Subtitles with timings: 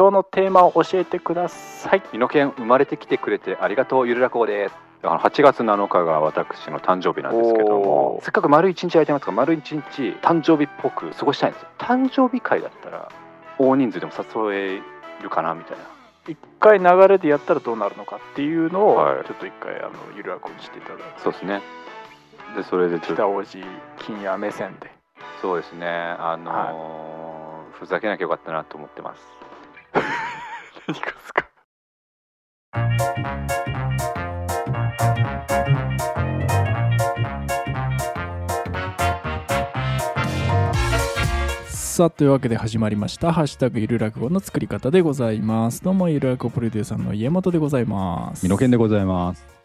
[0.00, 2.02] 今日のテーマを教えてください。
[2.10, 4.08] 美濃犬生まれてきてくれてありがとう。
[4.08, 4.74] ゆるらこうです。
[5.02, 8.18] あの8月7日が私の誕生日なんですけども。
[8.22, 9.82] せっかく丸一日空いてますから丸一日
[10.22, 11.68] 誕生日っぽく過ごしたいんですよ。
[11.76, 13.12] 誕生日会だったら
[13.58, 14.82] 大人数でも誘え
[15.22, 15.84] るかなみたいな。
[16.28, 19.24] 一回流れでやったらどうなるのかっていうのを、はい。
[19.26, 21.04] ちょっと一回あのゆるらこにしていただいて。
[21.18, 21.60] そうですね。
[22.56, 23.58] でそれでちょっと北王子
[23.98, 24.90] 金谷目線で。
[25.42, 25.86] そうですね。
[25.86, 27.30] あのー
[27.80, 29.22] ふざけなきゃよかったなと思ってます
[30.90, 31.46] 何かですか？
[41.68, 45.80] さあというわけで始まりました「ハッシュタグゆる落語」の作り方でございます。
[45.84, 48.42] どうもゆる落語プロデューサーの家元でございます。
[48.42, 49.59] 美濃犬でございます。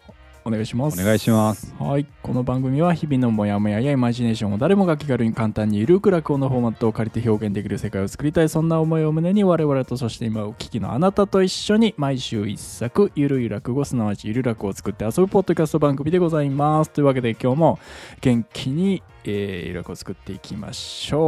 [0.48, 1.02] お願いします。
[1.02, 1.74] お願いします。
[1.80, 2.06] はい。
[2.22, 8.50] この番組は日々のモヤモヤやイマジネーションを誰もが気軽に簡単にゆるく落語のフォーマットを借りて表現できる世界を作りたい。
[8.50, 16.92] そんな思いを胸に我々とそして今お聞きのあなたと一緒に毎週一作ゆるゆる落語すなわちゆる落語を作って遊ぶポッドキャスト番組でございます。
[16.92, 17.80] というわけで今日も
[18.22, 21.22] 元気に、えー、ゆる落語を作っていきましょう。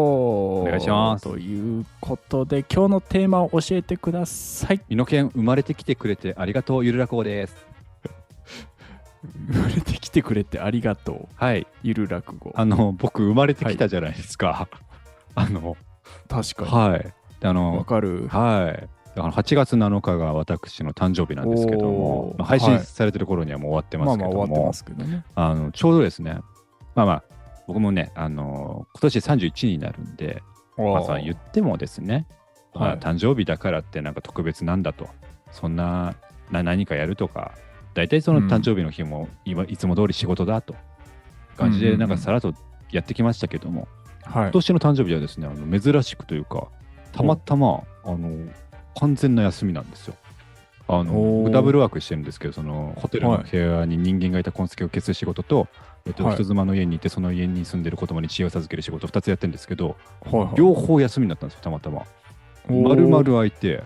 [0.61, 1.23] お願いします。
[1.23, 4.81] ということで今日のテーマを教えてください。
[4.87, 7.76] 美濃犬生まれてきてくれてありがとうゆるらこうです。
[9.49, 11.27] 生まれてきてくれてありがとう。
[11.35, 11.67] はい。
[11.83, 12.53] ゆる落語。
[12.55, 14.67] あの僕生まれてきたじゃないですか。
[15.35, 15.77] あの
[16.27, 16.91] 確かに。
[16.91, 16.99] はい。
[17.39, 18.27] であわのかる。
[18.27, 18.89] はい。
[19.15, 22.39] あの8月7日が私の誕生日なんですけどおも、ー。
[22.39, 25.23] まあ配信はいされてる頃にはもう終わってまますけども、あまあ終わってますけどね。
[25.35, 26.39] あのちょうどですね、
[26.95, 27.23] まあまあ
[27.67, 30.41] 僕もね、あの今年31になるんで、
[30.77, 32.27] まあ、さ言ってもですね、
[32.73, 32.99] まあはい。
[32.99, 35.09] 誕生日だからってなんか特別なんだと、
[35.51, 36.15] そんな
[36.51, 37.53] な何かやるとか、
[37.97, 40.75] 大体その誕生日の日も今いつも通り仕事だと。
[41.57, 42.53] 感じでなんかさらっと
[42.91, 43.87] やってきましたけども、
[44.23, 44.43] はい。
[44.43, 46.67] 今年の誕生日はですね、あの珍しくというか、
[47.11, 48.47] たまたまあの
[48.99, 50.15] 完全な休みなんですよ。
[50.87, 55.67] あのダブルワークしてるんですけど、そのホテルのはい部屋に人間がいた痕跡を消す仕事と、
[56.05, 56.35] えっと、はい。
[56.35, 59.97] 人妻の家にいて、その家に住んでる子供に知恵を授ける仕事、2つやってるんですけど、
[60.55, 62.03] 両方休みになったんですよ、たまたま。
[62.69, 63.83] 丸々空いて、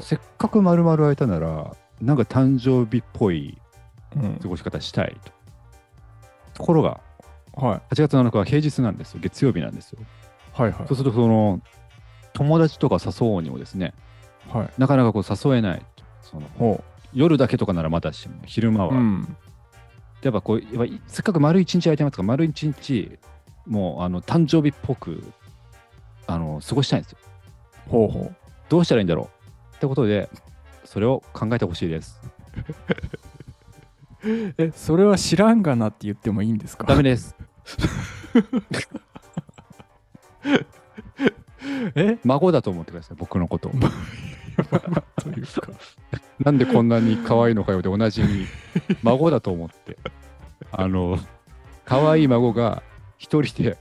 [0.00, 3.58] せっかく丸々空いたなら、なんか誕生日っぽい
[4.16, 5.32] うん過ごし方したいと。
[6.54, 7.00] ところが、
[7.54, 10.00] はい8月7日は平日なんですよ、月曜日なんですよ。
[10.52, 11.60] はいはいそうすると、その、
[12.32, 13.94] 友達とか誘おうにもですね、
[14.48, 15.82] はいなかなかこう誘えない。
[16.22, 16.82] そのほ
[17.12, 18.94] 夜だけとかならまだしも、昼間は。
[18.94, 19.36] ううん
[20.22, 23.18] やっぱこう、やっぱせっかく丸一日空いてますから、丸一日、
[23.66, 25.22] もうあの誕生日っぽく
[26.26, 27.18] あの過ごしたいんですよ。
[27.88, 28.32] ほうほ
[28.68, 29.28] どうしたらいいんだろ
[29.72, 30.30] うってことで、
[30.94, 32.20] それを考えてほしいです。
[34.24, 36.86] う えそれは知らんがなって言ってもいいんですか？
[36.86, 37.34] ダメです。
[41.96, 42.18] え？
[42.24, 43.72] 孫だと思ってください、僕のことを。
[45.20, 45.68] というか
[46.38, 48.46] なんでこんなに可愛いのかよでおなじみ、
[49.02, 49.98] 孫だと思って。
[50.70, 51.18] あの、
[51.84, 52.84] 可愛い孫が
[53.18, 53.78] 一人で、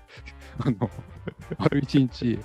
[0.66, 0.90] あの、
[1.57, 2.39] 丸一日、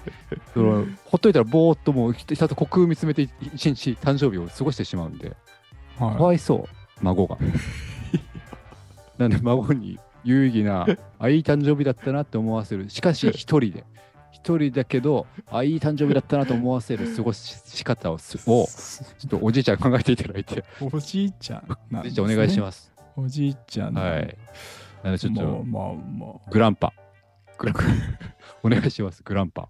[0.55, 5.37] そのほっといたらぼーっともうひたすら虚空見つめて一日誕生日を過ごしてしまうんで、
[5.99, 6.65] かはわいそう、
[7.03, 7.37] 孫が。
[9.19, 10.87] なんで孫に有意義な、
[11.19, 12.89] あ、いい誕生日だったなって思わせる。
[12.91, 13.85] しかし一人で。
[14.31, 18.67] 一人だけど、あ、いい誕生日だったなと思わせる過ごし方をすを、
[19.19, 22.93] ちょっとおじいちゃん考えていただいて、おじいちゃんなんですねおじいちゃんお願いします。
[23.17, 24.39] おじいちゃんはい。
[25.03, 26.93] なのでちょっまあと、まあまあグランパ。
[28.63, 29.69] お願いします、グランパ。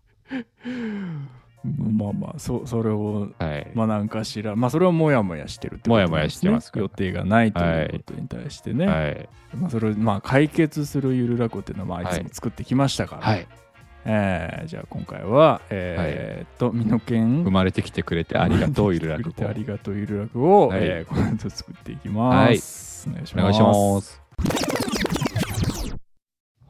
[1.65, 3.71] まあまあそそれをはい。
[3.75, 9.29] まあなんかしらまあそれはもやもやしてるってこともやもやしてますね予定がないということに対してね、はい。
[9.57, 12.21] まあそれをまあ解決するゆるらこっていうのはまあい。
[12.21, 13.47] つも作ってきましたから、はい。
[14.05, 20.81] えーじゃあ今回はえーっと美濃犬生まれてきてくれてありがとう、ゆるらくありがとうゆるらくを、はい。
[20.83, 24.28] えーこの後作っていきます、お願いします。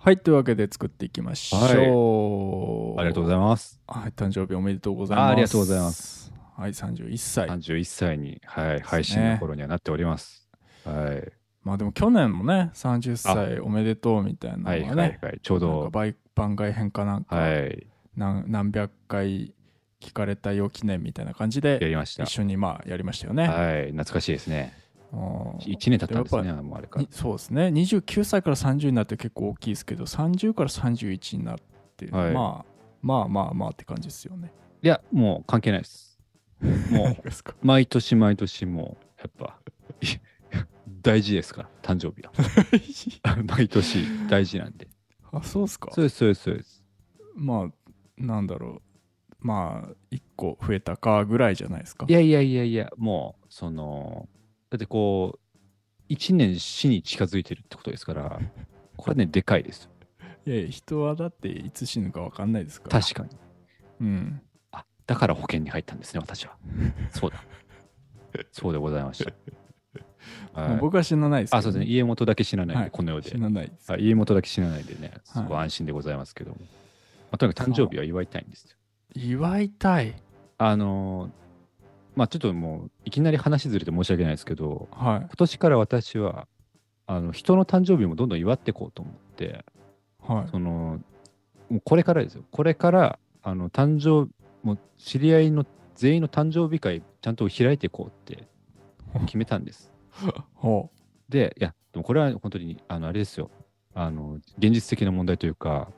[0.01, 3.81] はいというわけで作っていきましょう、ありがとうございます。
[3.87, 10.49] はい誕生日おめでとうございますあありがとうございますはい31歳31歳に、はい、配信の頃にはなっております。
[10.85, 11.33] はい。
[11.63, 15.41] まあでも去年もね30歳おめでとうみたいなのがはね、いはいはい。
[15.43, 17.87] ちょうど、倍番外編かなんか、はい。
[18.17, 19.55] 何何百回
[20.01, 22.31] 聞かれたよ記念みたいな感じでやりました一。
[22.31, 23.49] 緒にまあやりましたよね。
[23.49, 23.91] はい。
[23.91, 24.73] 懐かしいですね。
[25.13, 27.09] うん1年経ったんですね、でもあれからに。
[27.11, 31.57] そうですね29歳から30になって結構大きいですけど30から31になっ
[31.97, 34.53] て、はいまあまあまあまあって感じですよね。
[34.83, 36.19] いや、もう関係ないです。
[36.91, 37.17] もう、
[37.63, 39.61] 毎年毎年もう、やっぱ、
[40.01, 40.07] い
[41.03, 42.33] 大事ですから、誕生日は。
[43.45, 44.89] 毎年大事なんで。
[45.33, 46.85] あそうですかそうです、そうです、そうです。
[47.35, 47.73] まあ
[48.17, 48.83] なんだろう
[49.41, 54.29] まあ1個増えたかぐらいじゃないですかいやいやいやいや、もう、その、
[54.71, 55.59] だってこう、
[56.09, 58.41] 一年死に近づいてるってことですから、
[58.97, 59.89] これね、でかいです。
[60.47, 63.31] いやいや人はだっていつ死ぬか分かんないですから確かに。
[64.01, 64.41] うん
[64.73, 66.57] あ、だから保険に入ったんですね、私は。
[67.11, 67.45] そうだ。
[68.53, 69.31] そうでございました。
[69.31, 69.35] はい
[70.55, 71.87] まあ僕は死なないですけどあ、そうですね。
[71.87, 73.39] 家元だけ死なないで、はいこの世で死。
[73.39, 76.57] なないですあ家元だけ死なないでね、すごいはい安心でございますけども。
[76.61, 76.67] ま
[77.33, 78.77] あ、とにかく誕生日は祝いたいんですよ。
[79.15, 80.15] 祝いたい
[80.59, 81.31] あのー
[82.19, 86.49] まあちょっともう、いきなり話ずれて申し訳ないですけど、はい今年から私は、
[87.07, 89.65] あの人の誕生日もどんどん祝っていこうと思って、
[90.21, 90.99] はいその、
[91.71, 92.43] もうこれからですよ。
[92.51, 94.29] これから、あの、誕生、
[94.65, 98.49] もう知り合いの全員の誕生日会、ちゃんと開いていこうって
[99.27, 99.93] 決めたんです。
[100.55, 100.91] ほ
[101.29, 103.49] で、いや、でもこれは本当に、あの、あれですよ。
[103.95, 105.93] あの、現実的な問題というか、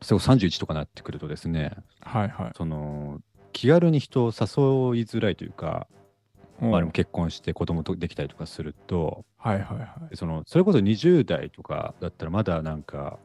[0.00, 3.20] それ31とかなってくるとですね、うはいはいその、
[3.52, 5.86] 気軽に人を誘いづらいというか、
[6.60, 10.16] ほうまあ、でも結婚して子供とできたりとかすると、はいはいはい。
[10.16, 13.18] そのそれこそ20代とかだったらまだなんか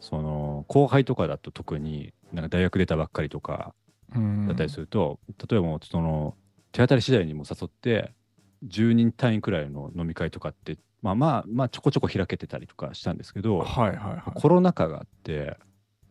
[0.00, 3.74] その後輩とかだと特になんか大学出たばっかりとか
[4.14, 6.34] うんだったりすると、例えばその
[6.72, 8.12] 手当たり次第にも誘って
[8.66, 14.40] 10人単位くらいの飲み会とかってまあまあまあちょこちょこ開けてたりとかしたんですけど、はいはいはい。
[14.40, 15.56] コロナ禍があって、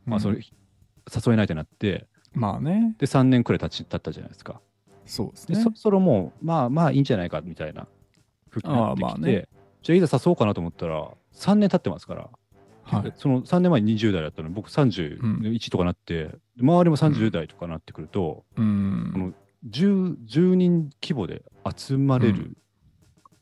[0.05, 0.41] まあそれうん。
[0.41, 2.95] 誘えないってなってまあね。
[2.97, 4.61] で3年くらい経ち経ったじゃないですか。
[5.05, 5.55] そうですね。
[5.55, 7.87] でそろそろもうまあまあいいんじゃないかみたいな
[8.49, 9.47] ふうになってきて、ああまあね。
[9.81, 12.29] じゃあいざ誘おうかなと思ったら3年経ってますから、
[12.83, 13.13] はい。
[13.15, 19.09] その3年前に20代だったのに僕31とかなって、周りも30代とかなってくると、うん。
[19.13, 19.33] この
[19.69, 21.43] 10, 10人規模で
[21.75, 22.57] 集まれる、うん。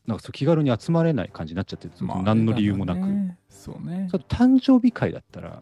[0.06, 3.00] なんかそう気軽に集まれない感じになっちゃってるんですよ、まあね何の理由もなく。
[3.00, 3.38] ね。
[3.50, 4.08] そうね。
[4.30, 5.62] 誕生日会だったら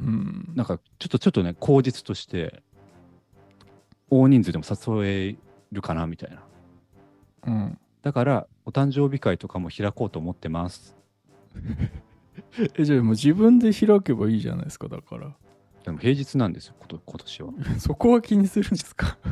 [0.00, 0.52] うん。
[0.54, 2.62] なんかちょっとちょっとね口実として
[4.10, 4.64] 大人数でも
[5.02, 5.36] 誘え
[5.72, 6.42] るかなみたいな。
[7.46, 7.78] うん。
[8.02, 10.96] だからお誕生日会とかも開こうと思ってます。
[12.76, 15.34] えじゃあもう自分で開けばいいじゃないですかだから。
[15.84, 17.50] でも平日なんですよこと今年は。
[17.78, 19.18] そこは気にするんですか？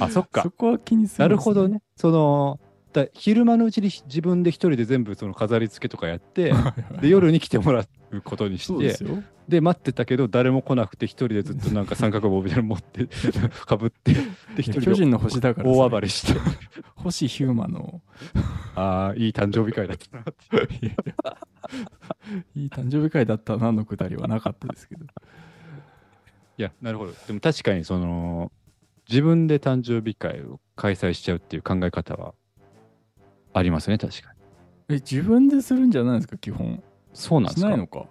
[0.00, 0.42] あそっか。
[0.42, 1.82] そこは気にすなるんでするほどね。
[1.96, 2.60] その
[2.92, 6.52] だ昼間のうちに自分で一人で全部その飾り付けとかやって
[7.00, 8.96] で夜に来てもらうことにして
[9.48, 13.06] で待ってたけど誰も来なくて一人でずっとなんか三角棒みたいなの持って
[13.66, 14.18] かぶってで
[14.58, 16.38] 一人で巨人の星だから大暴れして。
[16.96, 18.02] 星ヒューマンの。
[18.74, 20.90] ああいい誕生日会だったなって。
[22.56, 25.04] いい誕生日会だったなのくだりはなかったですけど。
[26.58, 27.12] いやなるほど。
[27.26, 28.50] でも確かにその
[29.08, 32.34] 自分で誕生日会を開催しちゃうっていう考え方は
[33.52, 34.36] ありますね確かに。
[34.88, 36.82] え自分でするんじゃないですか基本
[37.16, 37.66] そうなんですか？
[37.66, 38.06] しないのか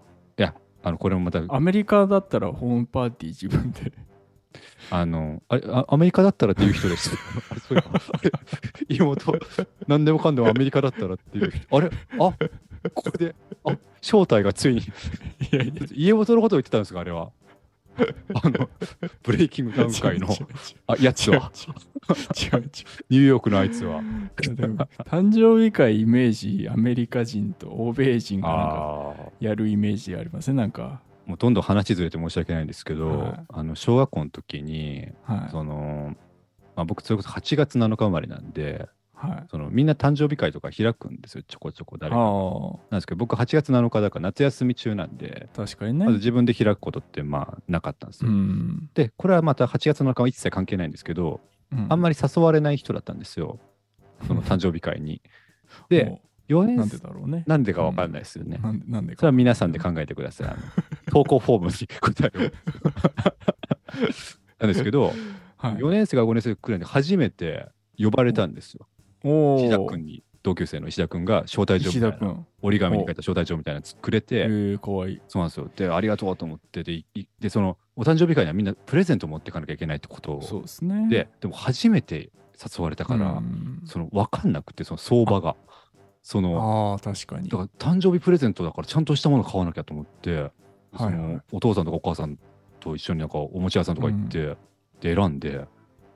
[0.87, 3.91] あのこれもまたアメリカだったらホームパーティー自分で
[4.91, 7.09] あの、あアメリカだったらっていう人です。
[7.49, 8.31] あ れそういえばあれ
[8.89, 9.33] 妹、
[9.87, 11.75] 何でもかんでもアメリカだったらっていう人。
[11.75, 11.89] あれ？
[11.89, 12.17] あ
[12.93, 13.33] ここで、
[13.65, 14.81] あ正体がついに。
[15.51, 17.31] いやいや家元のことを言ってたんですか、あれは。
[18.33, 18.69] あの、
[19.23, 20.27] ブレイキングダウン会の
[20.87, 21.51] あやつは、
[22.35, 22.71] 違う違う。
[23.09, 24.01] ニューヨークのあいつは。
[25.05, 29.15] 誕生日会イメージアメリカ人と欧米人が。
[29.39, 31.01] やるイメージありませんなんか。
[31.25, 33.45] もうどんどん話ずれて申し訳ないんですけど、はい。
[33.49, 35.49] あの小学校の時に、はい。
[35.51, 36.15] その、
[36.75, 42.17] まあ、僕、それこそ8月7日生まれなんで、はいそのみんな誕生日会とか開くんですよ、ちょこちょこ誰か。
[42.17, 42.21] あ
[42.91, 48.33] なんですけど、僕8月7日だから夏休み中なんで、あ確かにねまず自分で開くことってまあなかったんですうよ。
[48.33, 51.39] ん、で、これはまた8月7日は一切関係ないんですけど、
[51.71, 53.59] うん、あんまり誘われない人だったんですよ。
[54.27, 55.21] その誕生日会に。
[55.89, 58.59] で、も4うなん年でだろうねなんでかわかんないですよね。
[58.61, 60.55] なんでなんでかそれは皆さんで考えてください。
[61.11, 62.51] 投稿フォームに答えを。
[64.59, 65.15] なんですけど、はい
[65.77, 68.87] 4年生か5年生くらいに初めて呼ばれたんですよ。
[69.25, 75.13] お石田お君に、同級生の石田君が招待状みたいな、折り紙に書いた招待状みたいなのくれて、えー、かわい。
[75.13, 75.69] いそうなんですよ。
[75.75, 77.03] で、ありがとうと思って、で、
[77.39, 80.41] でその、お誕生日会にはみんなプレゼント持っていかなきゃいけないってこと。
[80.41, 81.07] そうを、ですね。
[81.09, 82.29] で、でも初めて
[82.61, 83.81] 誘われたから、うん。
[83.85, 85.55] その、わかんなくて、その相場が。
[86.21, 87.49] その、ああ確かに。
[87.49, 90.51] だから誕生日プレゼントだからちゃんとしたもの買わなきゃと思って、
[90.97, 92.39] そのお父さんとかお母さん
[92.79, 94.57] と一緒になんかおもちゃ屋さんとか行って、
[95.01, 95.65] で選んで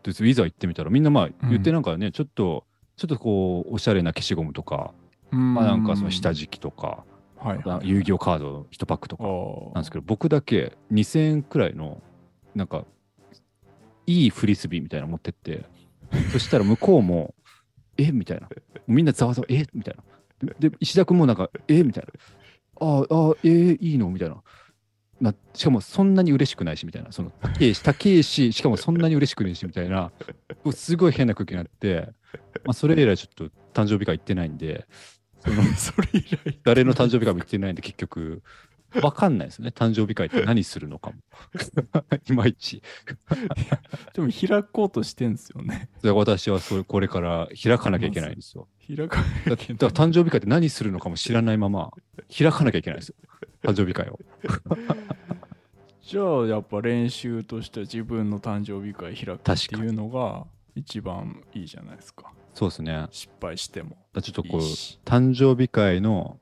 [0.02, 2.66] でいざ行ってみたらみんなまあ言ってなんかね、ちょっと
[3.00, 4.94] ちょっとこうおしゃれな消しゴムとか、
[5.32, 7.06] まあなんかその下敷きとか、
[7.38, 12.02] はいはい遊戯王カード1パックとかあなんですけど僕だけ2000円くらいの
[12.54, 12.84] なんか
[14.06, 15.64] いいフリスビーみたいなの持ってって
[16.34, 17.34] そしたら向こうも
[17.98, 18.12] え？
[18.12, 18.50] みたいな。
[18.88, 19.66] みんなざわざわえ？
[19.74, 20.04] みたいな。
[20.56, 21.84] でで石田君もなんかえ？
[21.84, 22.86] みたいな。
[22.86, 24.10] あああえいいの？
[24.10, 24.44] みたいな。
[25.22, 30.12] なしかもそんなに嬉しくないしみたいな、その高いし、高いし、しかもそんなに嬉しくないしみたいな、
[30.72, 32.10] すごい変な空気になって、
[32.66, 34.88] まあ、それ以来ちょっと誕生日会行ってないんで、
[35.40, 38.44] その それ以来誰の誕生日会も行ってないんで、結局、
[39.04, 41.18] わかんないですね、誕生日会って何するのかも。
[42.28, 42.82] いまいち。
[44.14, 48.68] でも開こうとしてんすよねで私はそれこれから開かなきゃいけないんですよ。
[48.88, 51.92] 開かなきゃだいけないだから誕生日会って何するのかも知らないまま、
[52.36, 53.16] 開かなきゃいけないんですよ。
[53.62, 54.20] 誕生日会を。
[56.02, 60.48] じゃあやっぱ練習としては自分の誕生日会開くっていうのが
[60.80, 62.32] 一番いいじゃないですか。
[62.54, 63.08] そうですね。
[63.12, 63.98] 失敗しても。
[64.14, 66.40] らちょっとこう誕生日会の、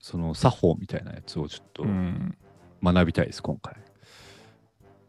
[0.00, 2.36] その作法みたいなやつをちょっとうん。
[2.82, 3.74] 学びたいです、今回。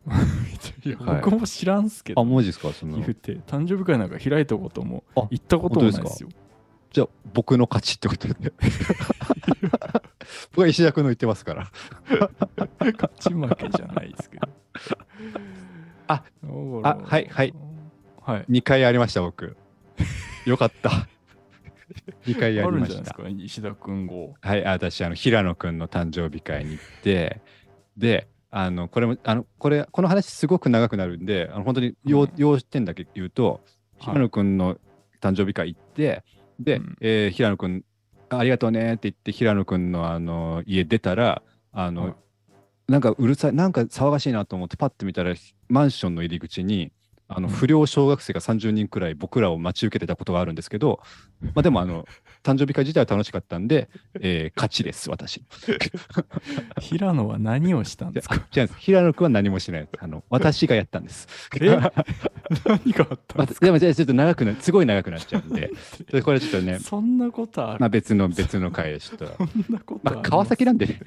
[0.85, 1.21] いやはい。
[1.21, 2.71] 僕も知らんすけど、あ、文字ですか？
[2.73, 2.97] その。
[2.97, 6.29] 言うて誕生日会なんか開いたこともあ行ったこともないですよ。
[6.91, 8.53] じゃあ、僕の勝ちってことで。
[10.51, 11.71] 僕は石田君の言ってますから。
[12.79, 14.47] 勝ち負けじゃないですけど。
[16.07, 16.23] ああ
[16.83, 17.53] あはいはい
[18.27, 19.55] はい2回ありました、僕。
[20.45, 21.07] よかった。
[22.25, 22.89] 2回やありました。
[22.89, 27.39] るんじゃないですか石田君号はい、あ私、あの、平野くんの誕生日会に行って、
[27.95, 33.61] で、あの、これも、あの、これ、この話すごく長くなるんで、あの本当に要,、うん要点だけ言うと、はい
[33.99, 34.77] 平野くんの
[35.21, 36.23] 誕生日会行って、
[36.59, 37.85] で、うんえー平野くん、
[38.27, 41.41] ありがとうねって言って、平野くんのあの家出たら、
[41.71, 42.13] あの、はい
[42.89, 45.33] なんかうるさい、なんか騒がしいなと思って、パッて見たら、
[45.67, 46.91] マンションの入り口に、
[47.27, 47.53] あのうん。
[47.53, 50.99] 不良小学生が30人くらい僕らを待ち受けてたことがあるんですけど、
[51.41, 52.05] まあ、でもあの
[52.47, 53.89] 誕生日会自体は楽しかったんで、
[54.21, 55.43] えー勝ちです、私。
[56.79, 58.35] 平野は何をしたんでですか？
[58.35, 58.79] あ違うんです。
[58.79, 60.23] 平野君は何もしないあの。
[60.29, 61.27] 私がやったんです。
[61.59, 61.67] え？
[61.69, 63.65] 何があったんまですか？
[63.65, 65.71] でもじゃあちょっと長くな、すごい長くなっちゃうんで、
[66.09, 67.79] でこれちょっとね、そんなことある？
[67.81, 70.87] まあ、別の別の回でちょっと、そんなことあまあ、る川崎なんで。
[70.87, 71.01] ね、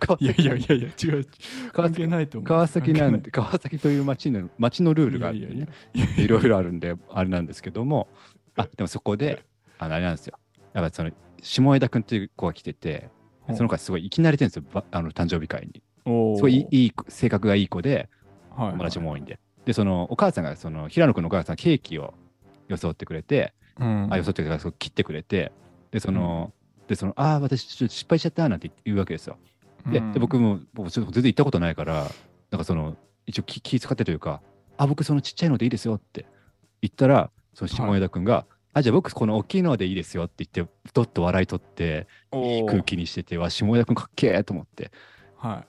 [0.00, 1.26] 川いやいやいやいや違う。
[1.72, 2.48] 川関係ないと思う。
[2.48, 5.68] 川崎なん関で、川崎という町の町のルールがあってね
[6.16, 8.08] いろいろあるんで、あれなんですけども、
[8.56, 9.44] あでもそこで、
[9.78, 10.38] あのあれなんですよ。
[10.76, 11.10] やっぱその、
[11.42, 13.08] 下枝君っていう子が来てて、
[13.54, 15.82] その子はすごい生き慣れてるんですよ、ばあの誕生日会に。
[16.36, 18.10] すごいいい性格がいい子で、
[18.54, 18.70] はい。
[18.72, 19.38] 友達も多いんで。
[19.64, 22.12] で、そのお母さんが、その平野君のお母さんがケーキを
[22.68, 24.08] 装ってくれて、うん。
[24.12, 25.50] あ、装ってくれて、切ってくれて、
[25.92, 26.52] で、その、
[26.88, 29.38] で、その、ああ、私ちょっと失敗しちゃったなんて言うわけですよ。
[29.86, 30.12] で、うん。
[30.12, 32.10] で僕も、僕ちょっと全然行ったことないから、
[32.50, 34.42] なんかその、一応気気遣ってというか、
[34.76, 36.26] あ、僕そのちっちゃいのでいいですよって
[36.82, 38.44] 言ったら、その下枝君が、
[38.76, 44.90] あ、じゃあ僕この大きいのでいいですよって言って、どっと笑い取って、いい空気にしてて、わ、下枝君かっけえと思って、
[45.38, 45.64] は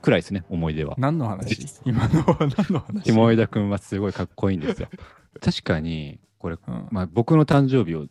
[0.00, 0.94] くらいですね、思い出は。
[0.96, 1.68] い何の話？
[1.84, 3.12] 今のは何の話？
[3.12, 4.88] 下枝君はすごいかっこいいんですよ。
[5.42, 6.88] 確かに、これ、うん。
[6.90, 8.06] まあ、僕の誕生日を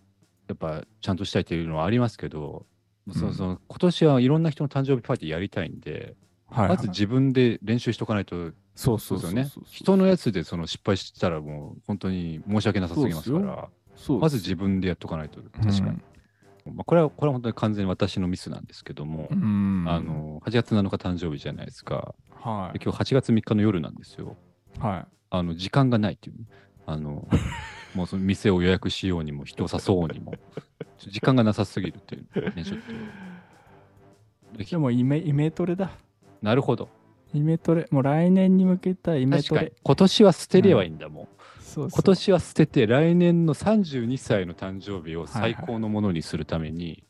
[0.48, 2.68] やっぱちゃんとしたいというのはありますけど、
[3.12, 6.16] そうそう今年はいろんな人の誕生日パーティーやりたいんで、
[6.48, 9.64] はいまず自分で練習しとかないと、そうそううそうそう。
[9.66, 16.02] 人のやつでその失敗したらもう本当に申し訳なさすぎますかそうら、そうまず自分でやっとかないと、確かに。
[16.74, 22.16] まあ、これは、これは本当に完全に私のミスなんですけども、うんあの、8月7日誕生日じゃないですか。
[22.32, 24.36] はいで今日8月3日の夜なんですよ。
[24.80, 26.46] はいあの、時間がないっていうね、
[26.86, 27.28] あの、
[27.94, 30.34] もうその店を予約しようにも、人を誘おうにも、
[31.00, 34.58] 時間がなさすぎるっていうね、ちょっと。
[34.58, 35.92] ででもイメイメトレだ
[36.42, 36.88] なるほど。
[37.34, 39.74] イメトレもう来年に向けたイメ確かにトレ。
[39.84, 41.24] 今年は捨てればいいんだもん。
[41.26, 41.35] そう
[41.76, 47.04] そう今年は捨てて、来年の32歳の誕生日を最高のものにするために、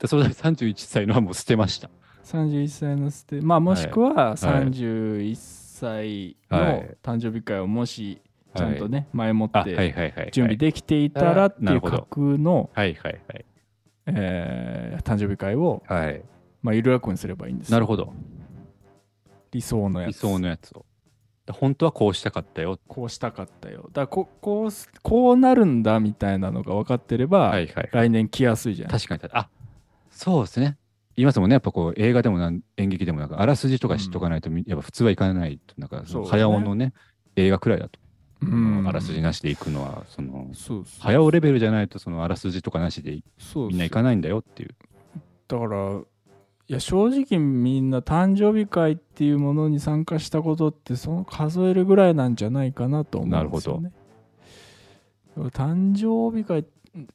[0.00, 1.88] でそれで31歳のはもう捨てました。
[2.24, 8.20] 31歳のステまあもしくは31歳のはい誕生日会をもし
[8.56, 10.30] ちゃんとはいね前もってはいはいはい。
[10.32, 13.44] 準備できていたらってないるほど架空のはいはいはい。
[14.06, 16.22] えー誕生日会をはい。
[16.60, 18.12] まあ緩やかにすればいいんですよなるほど。
[19.52, 20.84] 理想のやつ理想のやつを。
[21.46, 22.78] で本当はこうしたかったよ。
[22.86, 27.88] こうしたかったよだからここうすこうなるんだみたいなのが分かってれば、はいはい。
[27.92, 29.22] 来年来やすいじゃん確かに。
[29.32, 29.48] あ
[30.10, 30.76] そうですね。
[31.16, 31.54] 言いますもんね。
[31.54, 35.74] やっぱこう映画でもなん演劇でもなんかあらすじとか知っとかないと、みやっぱ普通はいかないと。
[35.78, 36.92] なんかそ早尾のね、
[37.36, 37.98] 映画くらいだと。
[38.40, 40.48] うんあらすじなしで行くのは、その、
[40.98, 43.22] 早尾レベルじゃないとそのあらすじとかなしで
[43.54, 44.74] みんな行かないんだよっていう。
[45.48, 46.00] だから
[46.72, 53.92] いや正直みんな誕生日会っていうものに参加したことってその数えるぐらいなんじゃないかなと思うんですよね。
[55.36, 56.64] 誕生日会っ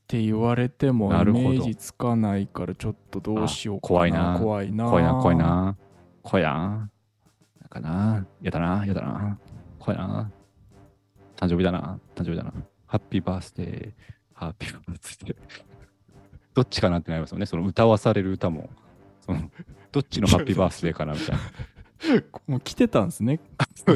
[0.07, 5.77] て言われてもイなるほどメージつかないからちょっとどうしようかなあ怖いな怖いな怖いな、怖いな。
[6.21, 6.51] 怖いな。
[6.51, 8.27] なんかな。
[8.43, 9.39] やだな、やだな。
[9.79, 10.31] 怖いな。
[11.35, 12.53] 誕生日だな、誕生日だな。
[12.85, 13.91] ハッピーバースデー、
[14.35, 15.35] ハッピーバースデー。
[16.53, 17.47] どっちかなってなりますよね。
[17.47, 18.69] その歌わされる歌も。
[19.27, 19.51] その
[19.91, 21.41] どっちのハッピーバースデーかなみたいな。
[22.47, 23.39] もう来てたんですね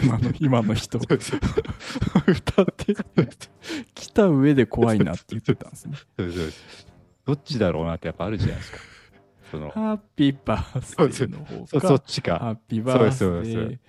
[0.03, 2.95] 今の今の人歌って
[3.93, 5.95] 来た上で怖いなって言ってたんですね
[7.25, 8.77] どっちだろうなってやっぱあるじゃないですか。
[9.51, 12.39] そのハッピーバースデーの方そかそっちか。
[12.39, 13.79] ハッピーバースデー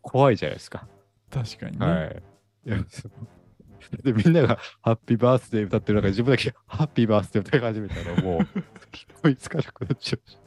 [0.00, 0.86] 怖いじゃないですか。
[1.30, 2.22] 確かにね、はい。
[2.66, 8.46] いでみんながハッピーバースデー歌ってる中で自分だけハッピーバースデー歌い始めたらもう
[9.24, 10.38] 追いつかなくなっちゃうし。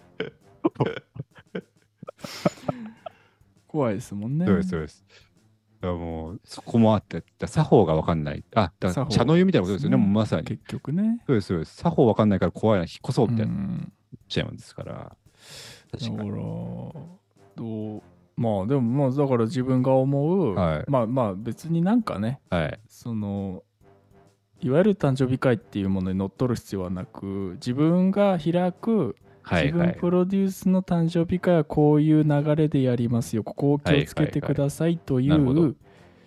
[3.67, 5.05] 怖いですもんねそうですそうです。
[5.81, 8.43] だからもうそこもあって、だ作法が分かんない。
[8.55, 10.43] あ、だ茶の湯みたいなことですよね、もうまさに。
[10.43, 11.75] 結局ねそうですそうです。
[11.75, 13.93] 作法分かんないから怖いな、引っ越そうってなっうん
[14.29, 14.93] ちゃうんですから。
[14.93, 15.17] だ
[15.91, 16.31] 確かに。
[16.31, 16.43] から
[17.55, 18.01] どう
[18.37, 22.79] まあでもまあだから自分が思う、はいまあまあ別になんかねはい。
[22.87, 23.63] その
[24.61, 29.17] いわゆる誕生日会っていうものにのっとる必要はなく自分が開く。
[29.49, 35.75] 自分プロデュースの誕生日会はこういう流れでやりますよここを気をつけてくださいという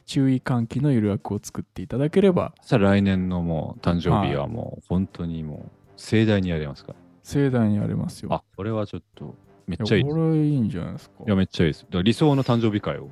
[0.05, 6.93] 注意喚起のゆる枠を作っていただければそしたら来年のもう誕生日はもう本当にもう盛大にやれますか？
[6.93, 6.99] ら。
[7.23, 9.35] 盛大にやれますよあ、これはちょっと
[9.67, 11.87] めっちゃいいこれいいんじゃないですかいや、めっちゃいいです。
[11.91, 13.09] 理想の誕生日会を。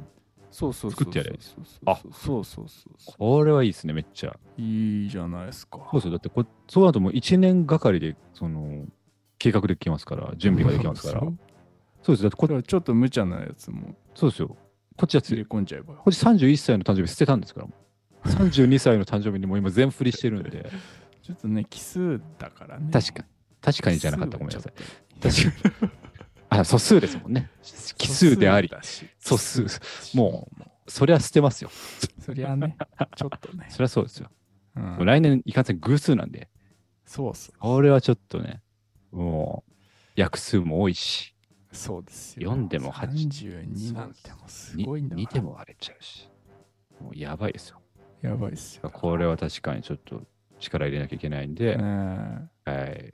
[0.52, 4.36] そうそうそう作ってやれそうそうあそうそうそうそうこれはいいですね、めっちゃ。
[4.56, 6.10] いいじゃないですかそうですよ。
[6.12, 8.84] だってこ、そうなるともう1年がかりで、その、
[9.44, 11.20] 計画できますから、準備ができますから。
[12.02, 12.22] そうです。
[12.22, 14.56] だってここ、れはちょっと無茶なやつもそうですよ。
[14.96, 17.68] こっちはつ入れ込んじゃえばこっち31歳の誕生日捨てたんですから。
[18.30, 20.70] 32歳 の誕生日にもう今全振りしてるんで。
[21.22, 23.28] ちょっとね奇数だからね確かに。
[23.60, 24.38] 確かにじゃなかった。
[24.38, 24.72] ごめんなさい。
[24.72, 25.90] い確かに。
[26.48, 27.50] あ、素数ですもんね。
[27.98, 28.70] 奇数であり。
[29.18, 29.66] 素数
[30.14, 30.48] も
[30.86, 31.70] そりゃ捨てますよ。
[32.20, 32.76] そりゃね
[33.16, 34.30] ちょっとねそりゃそうですよ。
[34.76, 36.48] うん来年いかんせん偶数なんで。
[37.04, 38.62] そうそうこれはちょっとね、
[39.14, 39.72] もう、
[40.16, 41.34] 約数も多いし、
[41.72, 46.28] そうですよ読んでも8 32なんてもうすにごいんだ2からでも割れちゃうし、
[47.00, 47.80] もうやばいですよ。
[48.22, 50.22] やばいっすよこれは確かにちょっと
[50.58, 51.84] 力入れなきゃいけないんで、ね
[52.64, 53.12] はい。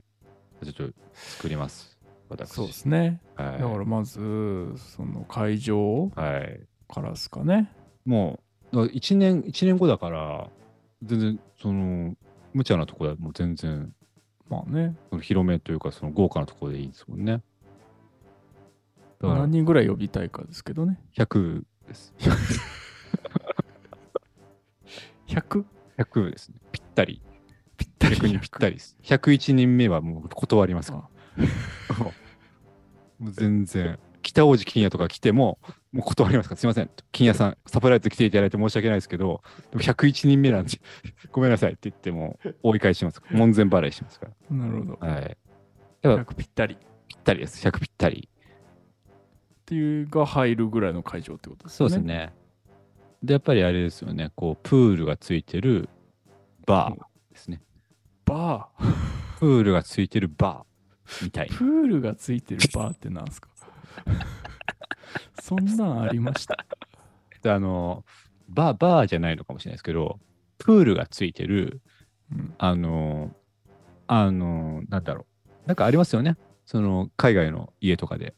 [0.62, 1.98] ちょっと作ります。
[2.28, 2.50] 私。
[2.50, 3.60] そうですねはい。
[3.60, 6.60] だからまずその会場はい。
[6.92, 7.72] からですかね
[8.04, 8.40] も
[8.72, 10.50] う、だから1年、一年後だから、
[11.02, 12.14] 全然、その、
[12.52, 13.92] 無茶なところはもう全然、
[14.50, 17.42] まあね広めというか、その豪華なところでいいんですもんね。
[19.20, 22.12] だから何人ぐらい呼びたいかですけどね100です。
[25.28, 25.64] 100
[25.98, 26.56] 100ですね。
[26.72, 27.22] ぴったり。
[27.76, 28.96] ぴったり逆にぴったりです。
[29.02, 31.08] 101人目はもう断りますか
[31.38, 31.94] ら。
[33.18, 33.98] もう全然。
[34.22, 35.59] 北王子金也とか来ても、
[35.92, 36.90] もう断りますから、すいません。
[37.12, 40.80] 金也さん、サプライズで来ていただいて申し訳ないですけど、でも101人目なんで、
[41.33, 43.20] ごめんなさいって言っても、追い返します。
[43.30, 45.14] 門前払いしますかなるほどら。
[45.14, 45.37] はい。
[46.02, 46.78] だから100ぴったりっ
[47.09, 47.66] ぴったりです。
[47.66, 48.28] 100ぴったり。
[49.66, 52.33] ていうが入るぐらいの会場ってことですそうですね。
[53.22, 55.88] で、やっぱりあれですよね、こう、プールがついてる
[56.66, 57.61] バーですね。
[58.24, 58.68] バ
[59.38, 61.54] プールがついてるバーみたいな。
[61.54, 63.49] ープールがついてるバーってなんですか？
[65.40, 66.57] そんなんありました？
[67.42, 68.05] であの、
[68.48, 70.18] バー、バーじゃないのかもしれないですけど、
[70.59, 71.81] プールがついてる、
[72.33, 72.55] うん。
[72.59, 73.31] あの、
[74.07, 75.50] あの、なんだろう。
[75.66, 76.37] なんかありますよね？
[76.66, 78.35] その、海外の家とかで、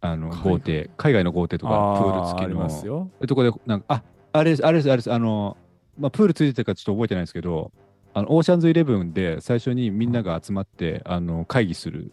[0.00, 5.56] あの、豪邸、海外の豪邸とか、プール付きあーありますの、よとこで、なんか、あ、あれです、あれです、あれです、あの、
[5.98, 7.72] まあ、プールついてたかちょっと覚えてないですけど、
[8.14, 12.12] あの、オーシャンズイレブンで最初にみんなが集まって、あの、会議する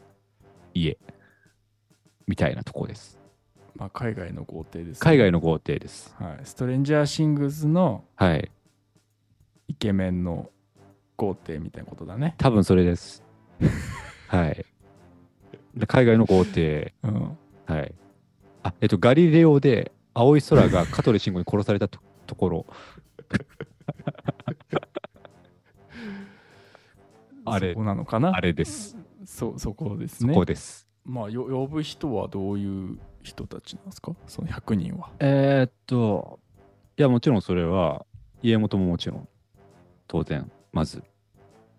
[0.74, 0.98] 家、
[2.28, 3.18] みたいなとこです。
[3.76, 6.16] まあ、海外の豪邸ですね、海外の豪邸です。
[6.18, 8.50] はい、ストレンジャーシングスのはい。
[9.68, 10.50] イケメンの
[11.18, 12.36] 豪邸みたいなことだね。
[12.38, 13.24] 多分それです。
[14.28, 14.66] はい。
[15.76, 17.38] で海外の豪邸、うん。
[17.66, 17.94] はい。
[18.64, 22.66] あ、えっと、ガリレオで青い空が香取慎吾に殺されたとところ、
[27.46, 28.36] あれそこなのかな？
[28.36, 28.98] あれです。
[29.26, 30.34] そそこですそね。
[30.34, 30.85] こです。
[31.06, 34.14] まあ、よ呼ぶ人はどういう人たちなんですか？
[34.28, 35.10] その100人は。
[35.20, 36.40] えーっと、
[36.98, 38.06] いや、もちろんそれは、
[38.42, 39.30] 家元ももちろん、
[40.08, 41.04] 当然、まず、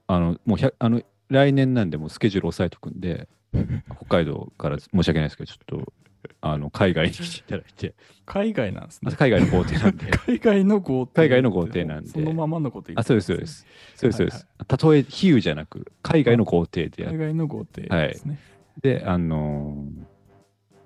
[0.06, 3.28] あの、もう100、あの、来年なんで、もうスケジュール押さえとくんで、
[3.96, 5.92] 北海道から申し訳ないですけど、ちょっと、
[6.40, 9.12] あの、海外に来ていただいて、海外なんですね。
[9.12, 11.12] 海外の豪邸なんで、 海外の豪邸。
[11.22, 13.46] 海外の豪邸なんでそのままのこと言あ、そうです、そうで。
[13.46, 13.66] す。
[13.96, 14.46] そうです、そうではいす。
[14.66, 18.38] たとえ比喩じゃなく、海外の豪邸でやっ海外の豪邸ですね。
[18.82, 20.06] て、あのー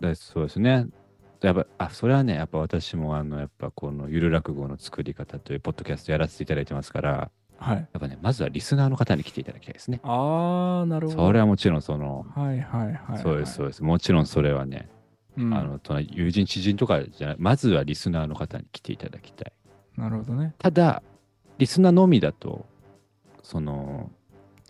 [0.01, 0.87] だそうですね。
[1.43, 7.77] やっぱ、あ、それはね、やっぱ私も、あの、やっぱこのゆる落語の作り方というポッドキャストやらせていただいてますから、はい。
[7.77, 10.01] やっぱね、まずはリスナーの方に来ていただきたいですね。
[10.03, 11.27] あー、なるほど。
[11.27, 13.19] それはもちろん、その、はいはいはい、はい。
[13.23, 13.83] そうです、そうです。
[13.83, 14.89] もちろんそれはね、
[15.37, 19.53] うんあの隣友人知人とかじゃないまずはリスナーの方に来ていただきたい
[19.97, 21.03] なるほどねただ
[21.57, 22.67] リスナーのみだと
[23.43, 24.11] その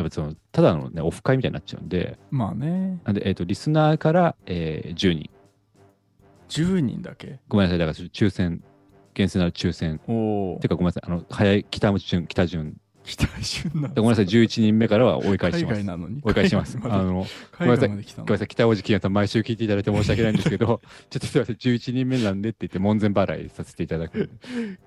[0.03, 2.19] やっぱそのただの、ね、オフ会みたいになっちゃうんで。
[2.31, 3.01] まあね。
[3.05, 5.31] なんで、えー、とリスナーから、えー10人。
[6.49, 7.39] 10人だけ？
[7.49, 7.79] ごめんなさい。
[7.79, 8.63] だから抽選
[9.15, 10.01] 厳正なる抽選。
[10.09, 11.03] おおてかごめんなさい。
[11.07, 12.77] あの早い北順北順
[13.17, 15.75] 北順なんごめんなさい11人目からは追い返します。
[15.75, 16.21] 海外なのに。
[16.23, 16.79] 追い返します。
[16.83, 24.31] あの、海外まで来たのごめんなさい、北大路欣也さん、毎週聞いていただいて申し訳ないんですけど、ちょっとすみません、11人目なんでって言って、門前払いさせていただく。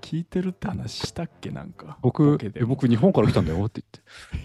[0.00, 1.50] 聞いてるって話したっけ？
[1.50, 1.98] なんか。
[2.02, 3.82] 僕僕、日本から来たんだよって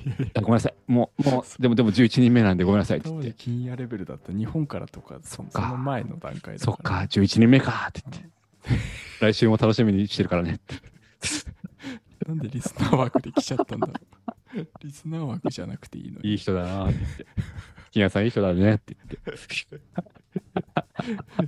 [0.05, 0.31] 言って。
[0.37, 3.29] あごめんなさい、もう、もう、でも、でも11人目なんでごめんなさいって当言って。
[3.31, 4.33] 時金野レベルだった。
[4.33, 5.61] 日本からとかそか。
[5.61, 8.29] その前の段階だそっか、11人目かって言って。
[9.21, 10.75] 来週も楽しみにしてるからねって。
[12.27, 13.93] なんでリスナー枠で来ちゃったんだろ
[14.57, 14.67] う。
[14.83, 16.31] リスナー枠じゃなくていいのに。
[16.31, 16.97] いい人だなって。
[16.99, 17.25] 言って。
[17.91, 18.95] 欣也さんいい人だねって。
[19.07, 19.81] 言って。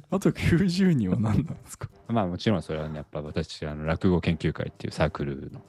[0.10, 1.90] あと90人は何なんですか？
[2.08, 5.62] まあもちろんそれはね、やっぱ私、あの落語研究会っていうサークルの、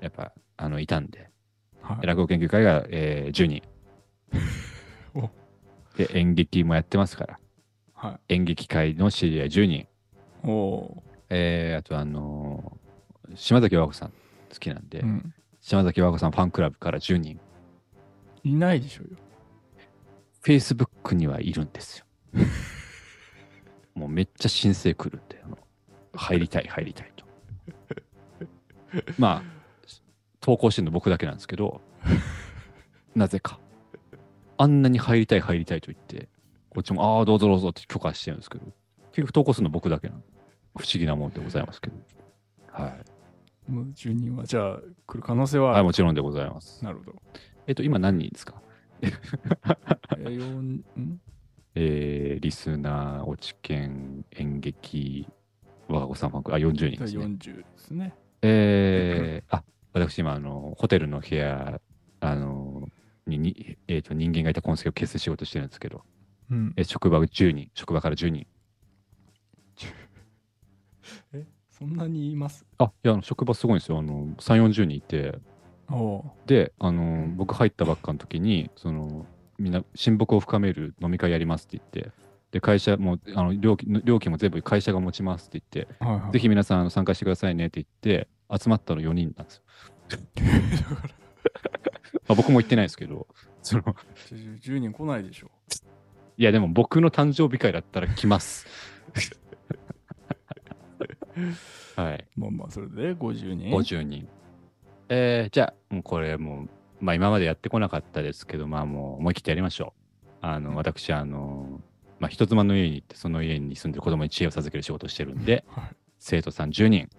[0.00, 1.30] やっぱ、あの、いたんで、
[1.82, 2.06] はい。
[2.06, 3.62] 落語研究会が、えー10人。
[5.14, 5.30] お。
[5.96, 7.38] で、演劇もやってますから、
[7.92, 9.86] は演劇界の知り合い10人。
[10.48, 14.12] おえー、あとあのー島崎和子さん
[14.54, 17.40] 好きなんで、ー、うん、島崎和子さんファンクラブから10人。
[18.42, 19.18] いないでしょうよ
[20.42, 22.04] Facebook にはいるんですよ。
[23.94, 25.58] もうめっちゃ申請来るんで、あの
[26.14, 27.24] 入りたい、入りたいと。
[29.18, 29.42] まあ、
[30.40, 31.80] 投稿してるの僕だけなんですけど、
[33.14, 33.58] なぜか。
[34.56, 36.28] あんなに入りたい、入りたいと言って、
[36.70, 38.64] こっちも、ああ、どうぞどうぞって許可してるんですけど、
[39.12, 40.20] 結局投稿するの僕だけなの。
[40.76, 41.96] 不思議なもんでございますけど。
[42.70, 43.13] はい。
[43.68, 45.70] もう10人はじゃあ来る可能性は？
[45.70, 46.84] あはい、るもちろんでございます。
[46.84, 47.22] なるほど。
[47.66, 48.60] えっと、今何人ですか？
[49.02, 51.20] えーよんん？
[51.76, 55.26] えー、リスナー、落研、演劇、
[55.88, 57.24] 我が子さんファンク、あ、40人ですね。
[57.24, 58.14] 40ですね。
[58.42, 61.80] えー、あ、私今、あの、ホテルの部屋、
[62.20, 62.88] あの、
[63.26, 66.02] にに、えー、と人間がいた痕跡を消す仕事してるんですけど、
[66.50, 66.72] うん。
[66.76, 68.46] え職場10人、職場から10人。
[71.78, 72.64] そんなにいます？
[72.78, 73.98] あ、いや、職場すごいんですよ。
[73.98, 75.38] あの、3、40人いて、
[76.46, 79.26] で、あの、僕入ったばっかの時に、その、
[79.58, 82.12] みんな親睦を深める飲み会やりますって言って、
[82.52, 86.32] で、会社も、あの料金料金も全部会社が持ちますって言って、ーはいはい。
[86.32, 89.62] ぜひ皆さんあの参加してくださいねって言って、集まったの4人なんですよ。
[92.28, 93.26] まあ、僕も行ってないですけど、
[93.62, 95.50] その、10人来ないでしょ。
[96.36, 98.66] いやでも僕の誕生日会だったら来ます。
[101.96, 104.28] はい、まあまあそれで50人50人。
[105.08, 106.68] えー、じゃあ、もうこれもう、
[107.00, 110.28] まあ今までやってこなかったですけど、まあもう思い切ってやりましょう。
[110.40, 111.80] あの、私、あの、
[112.18, 117.10] まあ人妻の家に行って、その家に住んでる子供に知恵を授ける仕事をしてるんで、 はい生徒さん10人。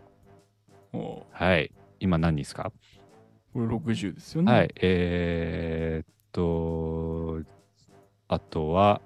[1.31, 1.71] はい。
[1.99, 2.71] 今何人ですか、
[3.53, 4.73] これ60ですよねはい。
[4.77, 7.39] えー、っと、
[8.27, 9.01] あとは、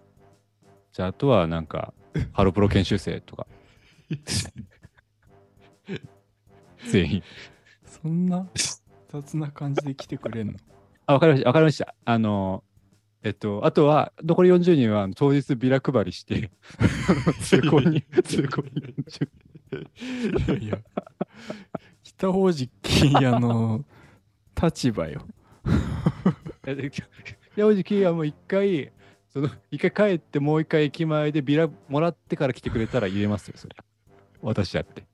[0.94, 1.94] じゃああとはなんか、
[2.32, 3.46] ハロプロ研修生とか。
[6.92, 7.24] 全員。
[7.86, 8.48] そんな
[9.10, 10.54] 雑な感じで来てくれんの？
[11.06, 11.50] あ、わかりました。
[11.50, 11.96] わかりました。
[12.06, 12.64] あの、
[13.24, 16.52] えっと、あとは、残り40人は当日ビラ配りして、
[17.42, 19.28] 通行に、 通行に40
[19.72, 20.80] いやいや
[22.02, 23.84] 北大路欣也の
[24.62, 25.28] 立場よ
[26.66, 26.92] えで
[27.56, 28.92] 山内圭はもう一回、
[29.28, 33.76] その、一回帰ってもう一回駅前でビラもらってから来てくれたら入れますよ、それ。
[34.42, 35.09] 私だって。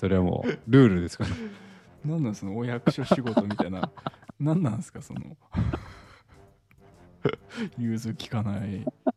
[0.00, 1.30] それはもう、ルールですから。
[2.06, 3.90] 何なんそのお役所仕事みたいな。
[4.40, 5.36] 何なんですかその。
[7.76, 8.82] 融通きかない。
[8.82, 9.10] か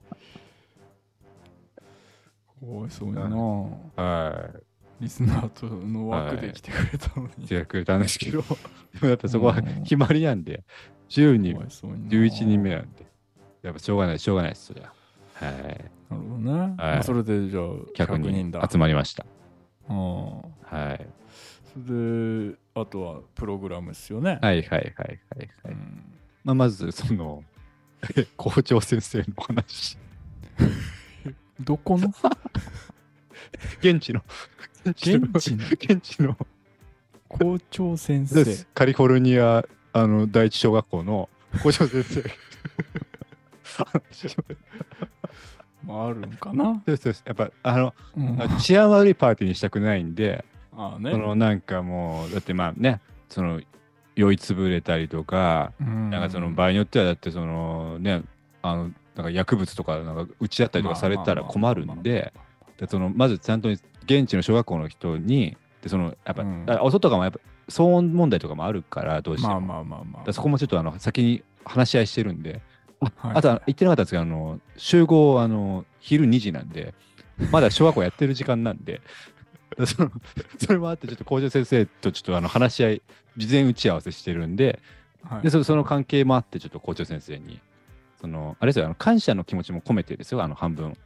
[2.63, 3.21] わいそうにな。
[3.95, 4.49] は
[4.99, 5.03] い。
[5.03, 8.41] リスナーとの枠で来てくれたのに、来てくれたんですけど、
[8.99, 9.83] でもだってそこはうん。
[9.83, 10.65] 決まりなんで、
[11.07, 12.09] 10人かわ、いそうにな。
[12.09, 13.05] 11人目なんで、
[13.61, 14.91] やっぱしょうがない、しょうがないです、そりゃ。
[15.35, 15.53] はい。
[15.53, 18.67] なるほどね、まあそれでじゃあ100 100人人だ。
[18.69, 19.25] 集まりました。
[19.87, 21.07] はい。
[21.73, 25.49] それであとはプログラムですよね、はいはいはいはい、はい。
[25.65, 26.03] うん。
[26.43, 27.43] まあ、まず、その、
[28.37, 29.97] 校長先生の話。
[31.59, 32.13] どこの？
[33.79, 34.23] 現地の、
[34.85, 35.29] 現地の？
[35.33, 36.37] 現地の。
[37.29, 38.43] 校長先生。
[38.43, 38.67] です。
[38.73, 41.29] カリフォルニアあの第一小学校の
[41.61, 42.23] 校長先生。
[45.83, 51.11] もあるんかな、そうそうやっぱあのうん、治安悪いパーティーにしたくないんで、ああね。
[51.11, 53.61] そのなんかもうだってまあねその
[54.15, 56.09] 酔いつぶれたりとか、うん。
[56.09, 58.23] なんかその場合によってはだってそのね
[58.61, 62.33] あのなんか薬物とかなんか打ち合ったりとかされたら困るんで
[62.77, 66.65] でそのまずちゃんと現地の小学校の人にでそのやっぱ、うん。
[66.67, 72.61] あお外とかもやっぱ騒音問題とかもあるからどうしても、まあまあまあまあそこもちょっとあの先に話し合いしてるんで、
[73.21, 73.37] あはい。
[73.37, 76.93] あとは言ってなかったんですけどあの集合あの昼2時なんで
[77.51, 79.01] まだ小学校やってる時間なんで
[79.85, 80.11] その
[80.59, 83.01] それもあってちょっと校長先生とちょっとあの話し合い
[83.37, 84.79] 事前打ち合わせしてるんで
[85.23, 85.41] はい。
[85.43, 87.59] でそその関係もあってちょっと校長先生に
[88.19, 90.97] そのあれですよあの感謝の気持ちも込めてですよあの半分。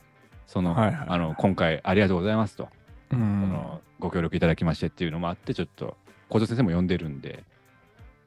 [0.45, 1.07] その,、はいはいはい。
[1.09, 2.69] あの今回ありがとうございますと、
[3.11, 5.97] うそんのご協力いただきましてっていうのもあってちょっと
[6.29, 7.43] 校長先生も呼んでるんで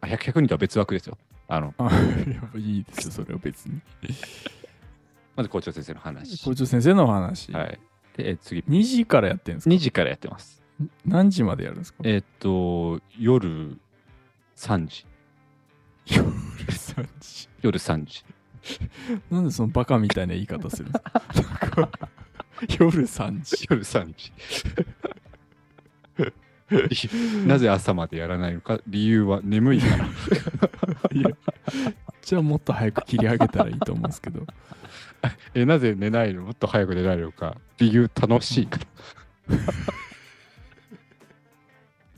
[0.00, 1.16] あ 100, 100人とは別枠ですよ
[1.52, 3.80] あのあいやいいですよそれは別に。
[5.36, 6.44] まず校長先生の話。
[6.44, 7.78] 校長先生のお話、はい。
[8.16, 8.60] でえ次。
[8.68, 10.62] 2時からやってるんですか？2時からやってます。
[11.04, 11.98] 何時までやるんですか？
[12.04, 13.76] えーっと夜
[14.56, 15.06] 3時。
[16.06, 17.48] 夜3時。
[17.62, 18.24] 夜3時。
[19.30, 20.98] なんでそのバカみたいな言い方するんで
[21.34, 21.88] すか？
[22.78, 23.66] 夜3時。
[23.70, 24.32] 夜3時
[27.46, 30.06] なぜ朝までやらないのか理由は眠いから。
[31.12, 31.30] いや
[32.22, 34.46] じゃあもっと早く切り上げたらいいと思うんですけど。
[35.54, 36.42] えなぜ寝ないの？
[36.42, 38.78] もっと早く寝られるのか理由楽しいか
[39.48, 39.56] ら。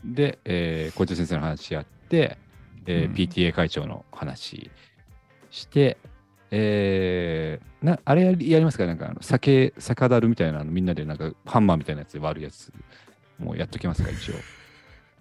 [0.05, 2.37] で、えー校長先生の話やって、
[2.87, 3.15] えーうん。
[3.15, 4.71] PTA 会長の話
[5.51, 5.97] して、
[6.51, 8.87] えーなあれやりやりますか？
[8.87, 12.73] なんかあの酒酒だるみたいなのみんなでなんかハンマーみたいなやつで割るやつ
[13.39, 14.35] もうやっときますか一応。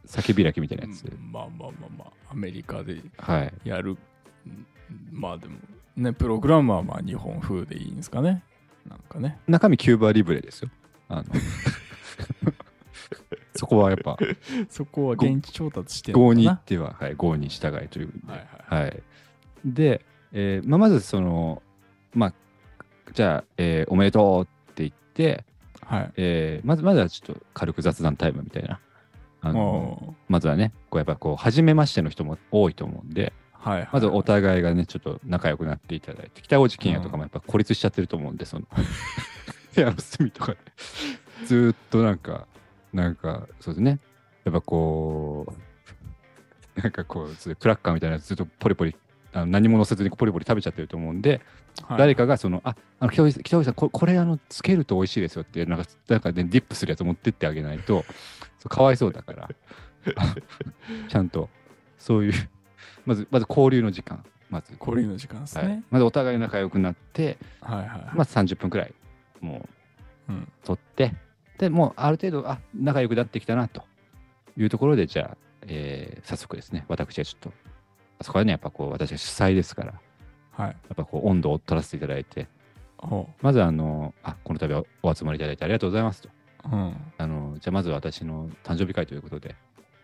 [0.05, 3.53] 酒開きみたいなやつ、うんまあまあまあまあアメリカではい。
[3.63, 3.97] やる。
[4.45, 4.65] うん
[5.11, 5.57] まあでも
[5.95, 8.43] ねプログラムはまあ日本風でいいんですかね。
[8.89, 9.37] なんかね。
[9.47, 10.69] 中身キューバリブレですよ。
[11.07, 11.23] あの
[13.55, 14.17] そこはやっぱ
[14.69, 18.83] そこは現地調達してる合のに行っては、はい、合に従いというはいはい。
[18.83, 19.03] はい。
[19.65, 21.61] で、えーまあ、まずその、
[22.13, 22.33] まあ、
[23.13, 25.43] じゃあ、えーおめでとうって言って、
[25.91, 26.11] はい。
[26.15, 28.79] えーまずまずはちょっと軽く雑談タイムみたいな。
[29.43, 33.89] あのおまずはね、こうやっぱこう、初めましての人も多いと思うんで、ーはいはい。
[33.91, 38.67] まずお互いがね、ちょっと仲良くなっていただいて、北大路欣也とかもやっぱ孤立しちゃってると思うんで、その、
[39.75, 40.57] 部屋の隅とかで、
[41.45, 42.47] ずーっとなんか、
[42.93, 43.99] なんか、そうですね、
[44.45, 45.51] やっぱこ
[46.77, 48.95] う、なんかこう、クラッカーみたいなずっとポリポリ、
[49.33, 51.41] あの何も乗せずにポリポリ食べちゃってると思うんで、
[51.87, 51.97] はい。
[51.99, 58.03] 誰かがその、あ、あの北大路北さん、ここれあの、つけると美味しいですよって、なんか、なんかね、ディップするやつ持ってってあげないと、
[58.67, 59.49] かわいそうだから、
[61.07, 61.49] ちゃんと、
[61.97, 62.33] そういう、
[63.05, 64.75] まず、まず交流の時間、まず。
[64.79, 65.67] 交流の時間ですはい。
[65.67, 68.01] ね、まずお互い仲良くなって、はい、はいはい。
[68.15, 68.93] まず30分くらい、
[69.39, 69.67] も
[70.27, 70.51] う、うん。
[70.63, 71.13] 取って、
[71.57, 73.83] で、もうある程度、あ、仲良くなってきたな、と
[74.57, 77.70] いうところで、じゃあ、えー早速ですね、私はちょっと、あ
[78.23, 79.93] そこはね、やっぱこう、私は主催ですから、
[80.51, 82.47] はいやっぱこう、温度を取らせていただいて、
[82.97, 86.29] ほまずあの、あ、この度はお集まりいただいてありがとうございますと。
[86.65, 89.55] ううんあの、じゃあまず私の誕生日会ということで、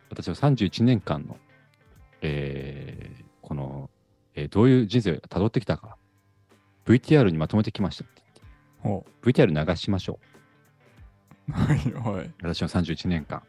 [0.10, 1.38] 私は31年間の、
[2.22, 3.90] えーこの、
[4.36, 5.98] えーどういう人生をたどってきたか、
[6.86, 8.22] VTR にまとめてきましたって
[8.80, 9.44] ほ言って。
[9.44, 10.20] VTR 流しましょ
[11.48, 11.52] う。
[11.52, 13.44] うはいはい私の31年間。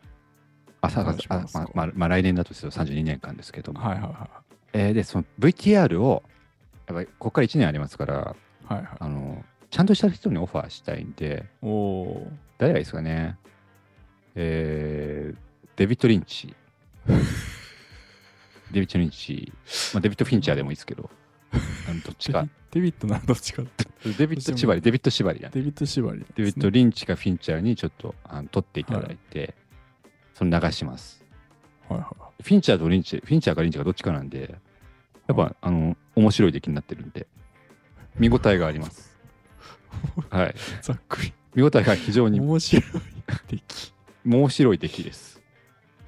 [0.81, 3.81] あ、さ流しあますかまあまあまあ来年だとすると32年間ですけども。
[3.81, 4.29] はいはいは
[4.73, 6.23] えーで、その VTR を、
[6.87, 13.37] やっぱりここから1年ありますから、いはいはいあの、ちゃんとした人にオファーしたいんで、おお誰がいいですかね
[14.35, 15.37] えー、
[15.77, 16.55] デビッド・リンチ。
[18.71, 19.53] デビッド・リンチ。
[19.95, 21.11] まあ、デビッド・フィンチャーでもいいですけど、
[22.05, 22.47] どっちか。
[22.71, 23.87] デビッドなどっちかって
[24.19, 25.53] デビッド・縛り、デビッド・縛りだね。
[25.55, 29.55] デビッド縛り、デビッド・リンチかフィンチャーにちょっとあの撮っていただいて、
[30.35, 31.25] その流します。
[31.89, 34.55] はいはフィンチャーとリンチ、フィンチャーかリンチかどっちかなんで、
[35.27, 37.27] やっぱ、あの、面白い出来になってるんで、
[38.19, 39.17] 見応えがあります。
[40.31, 40.51] はい。
[40.51, 42.85] いざっくり見応えが非常に面白い
[43.49, 45.43] 出来 面白い出来です。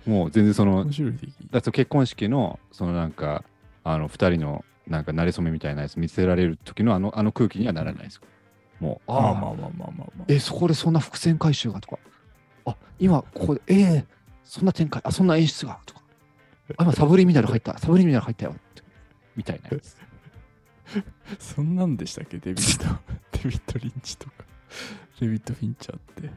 [0.07, 3.45] もう全然その面、白い出来だと結婚式の、そのなんか、
[3.83, 8.21] あの、二人の、なんか、馴れ初めみたいなやつ見せられる時のあの、あの空気にはならないです。
[8.81, 11.99] もう、ああ、まあまあまあまあまあまあえ、そこでそんな伏線回収がとか、
[12.67, 14.05] あ、今、ここで、ええ
[14.45, 16.00] そんな展開、あ、そんな演出がとか、
[16.79, 18.55] あ、今、サブリミナル入った、サブリミナル入ったよ、
[19.37, 19.97] みたいなやつ。
[21.39, 22.39] そんなんでしたっけ？
[22.39, 22.99] デビッド
[23.43, 24.33] デビッド・リンチとか
[25.21, 26.31] デビッド・フィンチャーって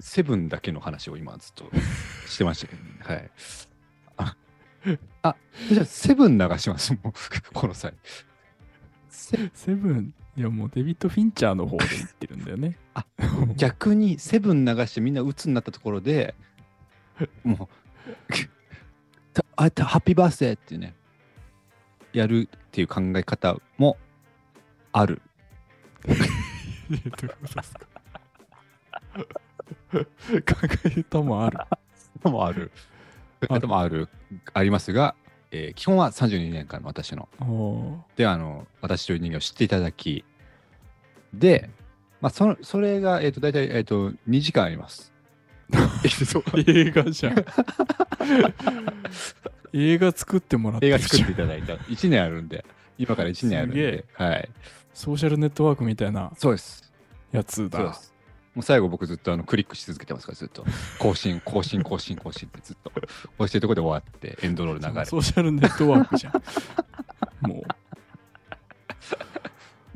[0.00, 1.70] セブンだけの話を今ずっと
[2.26, 2.90] してましたけどね。
[3.00, 3.30] はい。
[4.16, 4.36] あ、
[5.22, 5.36] あ
[5.70, 7.12] じゃあ、セブン流します、もう、
[7.52, 7.92] この際。
[9.10, 10.14] セセブン？
[10.36, 13.06] いやもうデビッド・フィンチャーの方で言ってるんだよねあ
[13.56, 16.34] 逆にセブン流してみんな鬱になったところで
[17.44, 17.68] も
[18.10, 18.32] う
[19.56, 20.94] たあたハッピーバースデーっていうね
[22.12, 23.96] やるっていう考え方も
[24.92, 25.20] ある
[26.06, 27.86] どういうことですか？
[29.94, 31.58] 考え歌もある。
[32.24, 32.70] も ある。
[33.48, 34.08] あともある、
[34.52, 35.14] ありますが、
[35.50, 37.28] えー基本は32年間の私の。
[38.16, 40.24] で、あの、私という人間を知っていただき、
[41.32, 41.70] で、
[42.20, 45.12] まあ、そのそれが、えっ、と、大体、えっ、と、2時間あります。
[46.66, 47.44] 映画じゃん。
[49.72, 51.74] 映画作ってもらって映画作っていただいた。
[51.74, 52.64] 1年あるんで、
[52.98, 54.48] 今から1年あるんで、はい。
[54.92, 56.92] ソーシャルネットワークみたいなそうです。
[57.32, 57.94] やつそうでだ。
[57.94, 58.12] す。
[58.54, 60.64] もう最後僕ずっとあのクリックし続けてますから、ずっと。
[61.00, 62.92] 更新、更新、更新、更新ってずっと。
[63.38, 66.34] 押してるところで終わって、エンドロール流れソーシャルネットワークじゃん。
[67.48, 67.64] も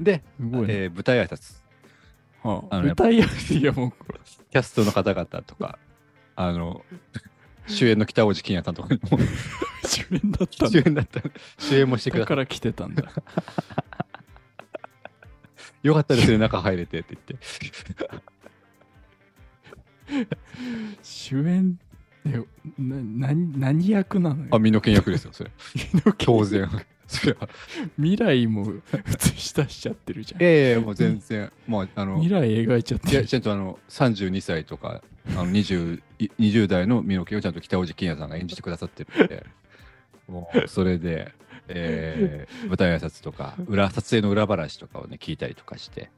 [0.00, 0.74] で、う、すごいね。
[0.74, 1.60] えー舞台挨拶。
[2.44, 3.92] ああのやっぱ歌いやすいやもう、
[4.50, 5.78] キャストの方々とか、
[6.36, 6.84] あの、
[7.66, 9.18] 主演の北大路欣也さんとかにも
[9.84, 10.80] 主演だったんだ。
[10.80, 11.20] 主演だった
[11.58, 12.24] 主演もしてください。
[12.24, 13.04] だから来てたんだ。
[15.82, 17.38] よかったですね、中入れてって言って。
[21.02, 21.78] 主演、
[22.24, 22.38] え
[22.78, 22.96] な
[23.28, 25.50] 何何役なのよあ、身の剣役ですよ、それ。
[26.18, 26.68] 当然。
[27.08, 27.48] それは。
[27.96, 30.42] 未来も映し出しちゃってるじゃん。
[30.42, 39.46] いやいや、もう全然、もう、あの、未来描いちゃっいや、ちゃんとあの、32歳とか、あの 20, い20代の身の毛をちゃんと北大路欣也さんが演じてくださってるんで、
[40.28, 41.32] もう、それで、
[41.68, 46.10] えー舞台挨拶とか、裏、撮影の裏話とかをね、聞いたりとかして、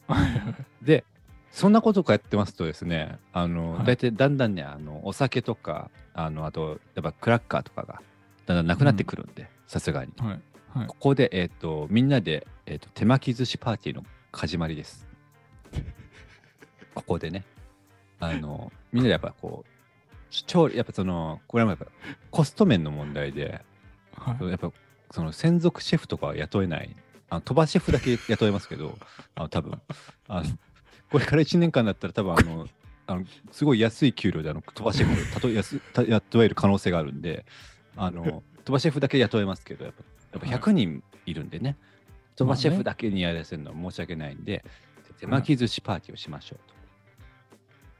[0.82, 1.04] で、
[1.52, 8.00] そんなことかやってますとですね、あの、はい大体だんだんね、あの、お酒とか、あの、あと、やっぱクラッカーとかが、
[8.46, 10.12] だんだんなくなってくるんで、さすがに。
[10.18, 10.40] はい。
[10.74, 15.06] はいここで、えっ、と、みんなで、えっ、と、手巻き寿司パーティーの始まりです。
[16.94, 17.44] ここでね。
[18.20, 19.70] あの、みんなでやっぱこう、
[20.30, 21.86] 調理、やっぱその、これもやっぱ
[22.30, 23.64] コスト面の問題で、
[24.14, 24.70] はいやっぱ
[25.12, 26.94] その専属シェフとかは雇えない。
[27.30, 28.96] あの鳥羽シェフだけ雇えますけど、
[29.34, 29.80] あの多分
[30.28, 30.48] あの
[31.10, 32.68] これから1年間だったら多分あの、
[33.06, 37.44] あのすごい安い給料であの鳥羽シェフたと安た雇える可能性があるんで、
[37.96, 41.76] あの鳥羽シェフだけ雇えますけど、やっぱやっぱ100人いるんでね、
[42.36, 44.64] 鳥羽シェフだけにやらせるのは申し訳ないんで、
[45.18, 46.74] 手巻き寿司パーティーをしましょうと。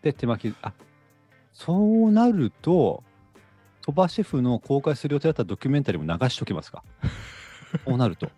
[0.03, 0.73] で、手巻き、あ
[1.53, 1.75] そ
[2.07, 3.03] うなると、
[3.83, 6.83] 鳥羽シェフの公開する予定だったドキュメンタリーも流しときますか？
[7.85, 8.31] こうなると。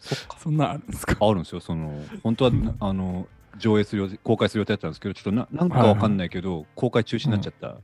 [0.00, 0.38] そっか。
[0.38, 1.16] そんなんあるんですか？
[1.20, 1.60] あるんですよ。
[1.60, 7.76] その、本当は、うんあの、上映する予定、公開する予定だったんですけど、ちょっとななんかわかんないけど、公開中止になっちゃった。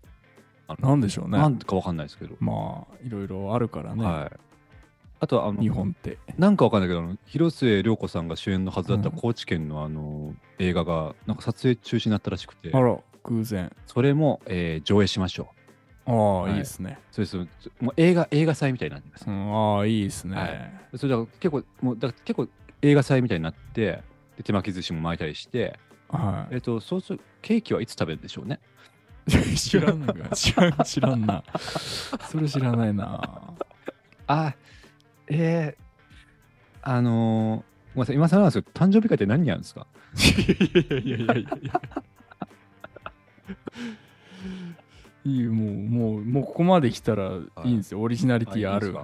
[0.80, 1.38] なんでしょうね。
[1.38, 2.36] なんかわかんないですけど。
[2.40, 4.04] まあ、いろいろあるからね。
[4.04, 4.47] はい。
[5.20, 6.18] あとは、あの、日本って。
[6.38, 13.72] なんかわかんないけど、あの広末涼子さんが主演のはずだったうん高知県のあの、映画が、なんか撮影中止になったらしくてあ、ら、偶然。
[13.86, 15.52] それも、えー上映しましょ
[16.06, 16.10] う。
[16.10, 16.98] ああ、はいいいですね。
[17.10, 17.36] そうです。
[17.80, 19.30] もう映画、映画祭みたいになってますう。
[19.30, 20.36] ん、ああ、いいですね。
[20.36, 22.48] はいそれだから結構、もうだから結構
[22.82, 24.02] 映画祭みたいになって、
[24.36, 25.78] で手巻き寿司も巻いたりして、
[26.08, 28.60] はえっと、そうするケーキはいつ食べるんでしょうね？
[29.26, 29.30] い。
[29.58, 30.34] 知らんのか。
[30.34, 31.42] 知らん、知らんな。
[32.30, 33.52] それ知らないな。
[34.26, 34.54] あ、
[35.30, 39.86] えー、あのー、ごめんなさい、今更なんですけど、誕生日会って何やるんですか？
[40.16, 41.80] いやいやいやいやいや
[45.24, 45.46] い。
[45.48, 47.32] もう、もう、もうここまで来たら
[47.64, 48.00] いいんですよ。
[48.00, 48.88] オリジナリティある。
[48.88, 48.94] いい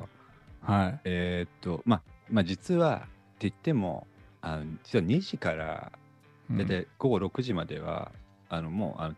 [0.63, 1.01] はい。
[1.05, 3.09] えーっと、まあ、まあ、実はって
[3.41, 4.07] 言っても、
[4.41, 5.91] あの実は2時から
[6.51, 8.13] 大体午後6時までは、
[8.49, 9.15] あのもうあの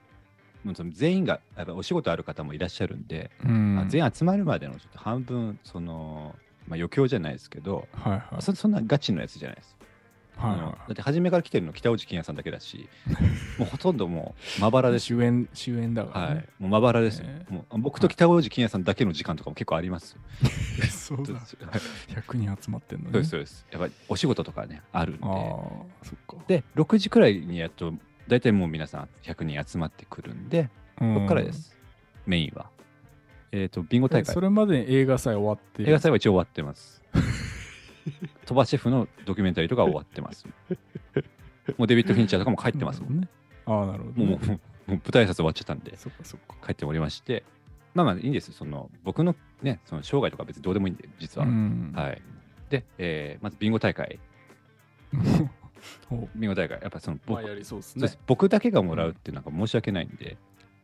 [0.64, 3.78] もうその全員がやっぱお仕事ある方もいらっしゃるんで、うん。
[3.78, 6.34] あ全員集まるまでのちょっと半分その、
[6.68, 8.42] まあ、余興じゃないですけど、はいはい。
[8.42, 9.76] そそんなガチのやつじゃないです。
[10.36, 12.90] はいはだって初めから来てるの北大路欣也さんだけだし
[13.58, 14.92] もうほとんどもうまばらい。
[14.92, 16.44] ですよ主演、主演だからねはい。
[16.58, 20.20] もうまばらですよ、えもう僕と北大路欣也さんだけの時間とかも結構ありますよ
[20.90, 21.32] そうだ。
[21.32, 21.42] はい
[22.12, 23.12] 100人集まってんのね。
[23.12, 25.32] そうですそうですやっぱりお仕事とかねあるんでああ、
[26.02, 26.36] そっか。
[26.46, 27.94] で6時くらいにやっと
[28.28, 30.68] 大体もう皆さん100人集まってくるんで
[31.00, 31.52] うんここからで。
[31.54, 31.74] す、
[32.26, 32.68] メインは
[33.52, 34.34] えっ、とビンゴ大会。
[34.34, 35.82] それまでに映画祭終わって。
[35.82, 37.02] る映画祭は一応終わってます。
[38.46, 40.46] 鳥羽シェフのドキュメンタリーとかは終わってます。
[41.76, 43.28] もうデビッド・フィンチャーとかも帰ってますもん、ね。
[43.66, 44.26] ああ、なるほどね。
[44.26, 44.54] もうも
[44.88, 45.96] う舞台挨拶終わっちゃったんで。
[45.96, 46.54] そっかそっか。
[46.64, 47.44] 帰っておりまして。
[47.94, 51.92] まあまあいいんですその僕のねその生涯とか別にどうでもいいんで実は、うん。
[51.94, 52.22] はい。
[52.70, 54.18] で、えーまずビンゴ大会。
[56.10, 56.80] おビンゴ大会。
[56.80, 58.08] やっぱその僕,、まあそうですね。
[58.26, 60.36] 僕だけがもらうってなんか申し訳ないんで、やっ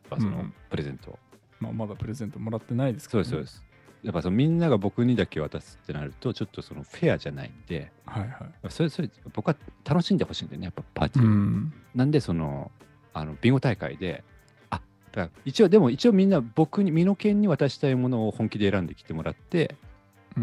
[0.09, 0.53] ぱそのうん。
[0.69, 1.19] プレゼントを、
[1.63, 3.25] まあまだプレゼントもらってないですけどね。
[3.25, 8.69] そうですそうですやっぱそのみんなが僕にだけ渡すってなるとちょっとそのフェアじゃないんではいはい。
[8.69, 9.55] それそれ僕は
[9.85, 11.73] 楽しんでほしいんでねやっぱパーティーを、うん。
[11.95, 12.69] なんでその
[13.13, 14.23] あのビンゴ大会で
[14.69, 14.81] あ
[15.13, 19.75] だから一応でも一応みんな僕に身の剣に渡したいものを本気で選んできてもらって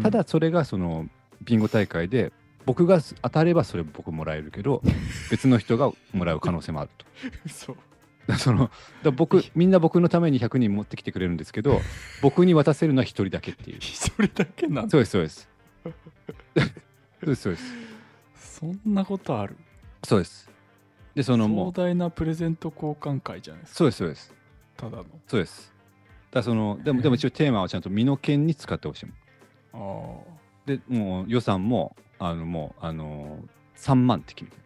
[0.01, 1.07] ただそれがその
[1.43, 2.31] ビンゴ大会で
[2.65, 4.81] 僕が当たればそれ僕もらえるけど
[5.29, 7.05] 別の人がもらう可能性もあると
[7.45, 7.77] うん、 そう。
[8.27, 8.69] だ その
[9.03, 11.81] だ僕みんな僕のために100人持ってきてくれるんですけど
[12.21, 13.77] 僕に渡せるのは1人だけっていう。
[13.79, 14.89] 一人だけなんだ。
[14.89, 15.49] そうですそうです。
[16.55, 17.73] そうですそうです。
[18.35, 19.57] そんなことある？
[20.03, 20.49] そうです。
[21.15, 21.65] でそのもう。
[21.67, 23.77] 壮大なプレゼント交換会じゃないですか。
[23.77, 24.33] そうですそうです。
[24.77, 25.05] ただの。
[25.27, 25.73] そうです。
[26.31, 29.15] だそのでもでも一応テーマはちゃんと身の剣に使ってほしいもん。
[29.73, 33.39] あでもう予算もあのもうあの
[33.75, 34.63] 3万って決めてる。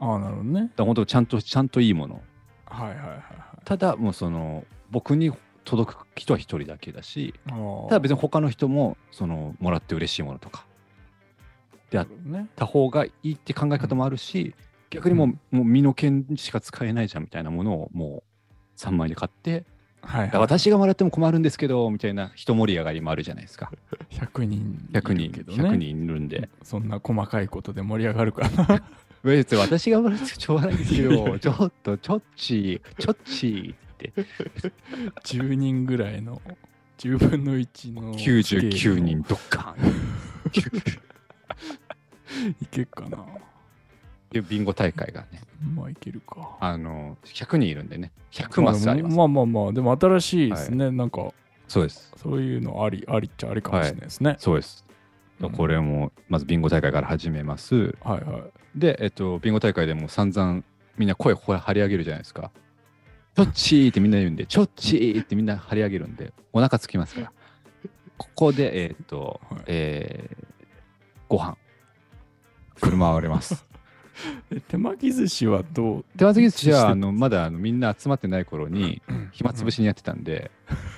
[0.00, 0.70] あああなるほどね。
[0.76, 2.20] だ本当ちゃんとちゃんといいもの
[2.66, 3.22] はいはいはいはい。
[3.64, 5.32] ただもうその僕に
[5.64, 7.34] 届く人は一人だけだし
[7.88, 10.64] ただ別に他の人もそのもらって嬉しいものとか
[11.90, 12.06] であっ
[12.54, 14.54] た方がいいって考え方もあるし、
[14.90, 18.22] 逆にもう,、もう身の剣しか使えないじゃんみたいなものをも
[18.76, 19.64] う3枚で買って、
[20.02, 20.40] はいはい。
[20.40, 23.70] 私がもらっても困るんですけどみたいな一盛り上がりもあるじゃないですか。
[24.10, 25.68] 100人100人いるけどね。
[25.70, 26.48] 100人いるんで。
[26.62, 28.82] そんな細かいことで盛り上がるかな
[29.34, 34.12] 別に私がってもしょうがないんですけど ちょっとちょっちちょっちって。
[35.24, 36.40] 10人ぐらいの
[36.98, 39.90] 10分の1の99人ドッカーン。
[42.60, 43.24] いけっかな。
[44.42, 45.40] ビンゴ大会がね。
[45.74, 46.56] まあいけるか。
[46.60, 48.12] あの100人いるんでね。
[48.32, 51.32] 100マスあります、まあまあまあでも新しいですね、なんか
[51.68, 52.12] そうです。
[52.16, 54.84] そういうのありありっちゃありかもしれないですね、そうです。
[54.90, 54.96] うん
[55.52, 57.94] これもまずビンゴ大会から始めます。
[58.02, 58.42] はいはい
[58.76, 60.62] で、えっと、ビンゴ大会でも散々
[60.96, 62.50] みんな声張り上げるじゃないですか。
[63.34, 67.32] ちょっちーってみんな言うんで、ちょっちーってみんな張り上げるんで、お腹つきますから。
[68.16, 70.46] ここで、えっと、はいえー
[71.28, 71.56] ご飯、
[72.76, 73.64] 振る舞われます。
[74.50, 79.02] え手巻き寿司はどう手渡寿司はあのまだあのみんな集まってない頃に
[79.32, 80.50] 暇つぶしにやってたんで、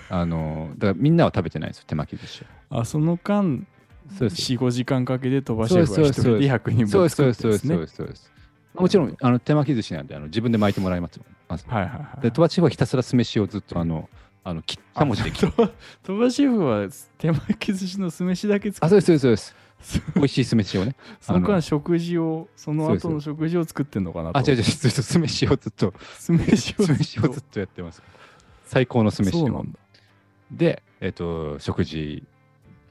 [0.09, 2.81] あのだからみんなは食べてないんですよ、手巻き寿司は。
[2.81, 3.67] あその間
[4.11, 4.53] そうです。
[4.53, 7.97] 45時間かけて飛ばしェフそうですが一人で100人分そうです、そう作です、そうです、ってですねそうです。
[7.97, 8.33] そうです
[8.75, 11.25] もちろんあの手巻き寿司なんであの自分で巻いてもらいますよ。
[11.49, 14.09] まずはいはいはいで、鳥羽シェフはひたすら酢飯をずっとあの、
[14.45, 15.53] あの、切った文字で切る。
[15.59, 15.71] あ
[16.03, 16.89] 鳥羽シェフは
[17.19, 19.69] 手巻き寿司の酢飯だけ作あ、ってそうです、そうです、そうです。
[19.99, 20.97] る美味しい酢飯をね。
[21.21, 28.03] その間食事をその後の食事を作ってんのかなとあ、違う違う、酢飯をずっと、酢飯を酢飯をずっとやってます。
[28.65, 29.41] 最高の酢飯を。
[29.41, 29.79] そうなんだ、
[30.51, 32.23] で、えっ、と、食事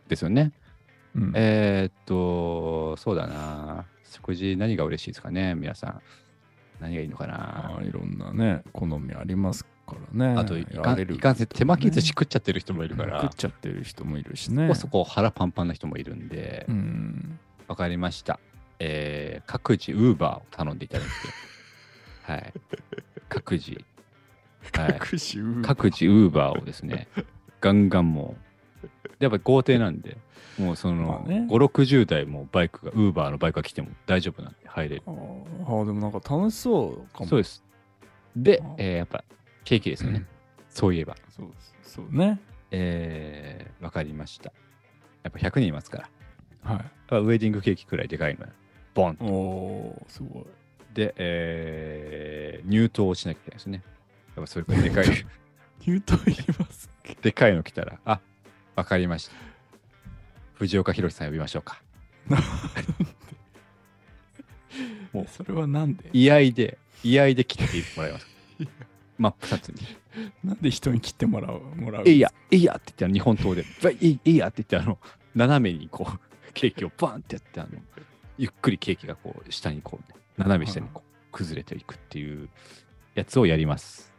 [0.08, 0.52] ですよね。
[1.16, 1.32] うん。
[1.36, 3.86] えーっと、そうだな。
[4.04, 6.02] 食事何が嬉しいですかね、皆さん。
[6.80, 7.78] 何がいいのかな。
[7.78, 10.40] あいろんなね好みありますからね。
[10.40, 17.40] あと、いかんいかんせん手巻き寿司食っちゃってる人もいるから、食っちゃってる人もいるしそねこそこ腹パンパンな人もいるんで、うん。
[17.68, 18.40] わかりました。
[18.80, 21.14] えー各自、ウーバーを頼んでいただいて、
[22.32, 22.54] はい。
[23.30, 23.72] 各自、
[24.74, 25.00] はい。
[25.00, 26.62] 各自、ウーバー。
[26.62, 27.08] をですね、
[27.62, 28.36] ガンガンも
[28.84, 28.88] う、
[29.20, 30.18] やっぱり豪邸なんで、
[30.58, 35.04] もうその、まあね5、60台もバイクが、ウーバーのバイクが来ても大丈夫なんで入れる。
[35.06, 37.64] あーあでもなんか楽しそうかもそうです。
[38.36, 39.24] であ、えーやっぱ、
[39.64, 40.26] ケーキですよね。
[40.70, 41.16] そういえば。
[41.30, 42.40] そうですそうね
[42.72, 44.52] えーわかりました。
[45.24, 46.10] やっぱ100人いますか
[46.64, 46.74] ら。
[46.74, 48.52] はいウェディングケーキくらいでかいのよ
[48.94, 50.44] ボンおおーすごい
[50.94, 53.84] で、えー入刀をしなきゃいけないですね。
[54.36, 55.06] やっぱそれくらいでかい、
[55.86, 56.90] 言うと言います
[57.22, 58.20] でかいの来たら、あ、
[58.76, 59.36] わかりました。
[60.60, 61.82] 藤岡弘さん呼びましょうか。
[65.14, 66.10] もうそれはなんで？
[66.14, 68.28] 居合で、居合で切ってもらいます。
[69.18, 69.76] 真っ二つに。
[70.44, 72.04] なんで人に切ってもらうもらう？
[72.08, 75.00] えいや、えいやって言って、日本刀で、ばいいいいやって言って、あの、
[75.36, 76.20] 斜めにこう、
[76.54, 77.70] ケーキをバーンってやって、あの、
[78.38, 82.50] ゆっくりケーキがこう、下にこうね、斜め下にこう、崩れていくっていう
[83.16, 84.14] やつをやります。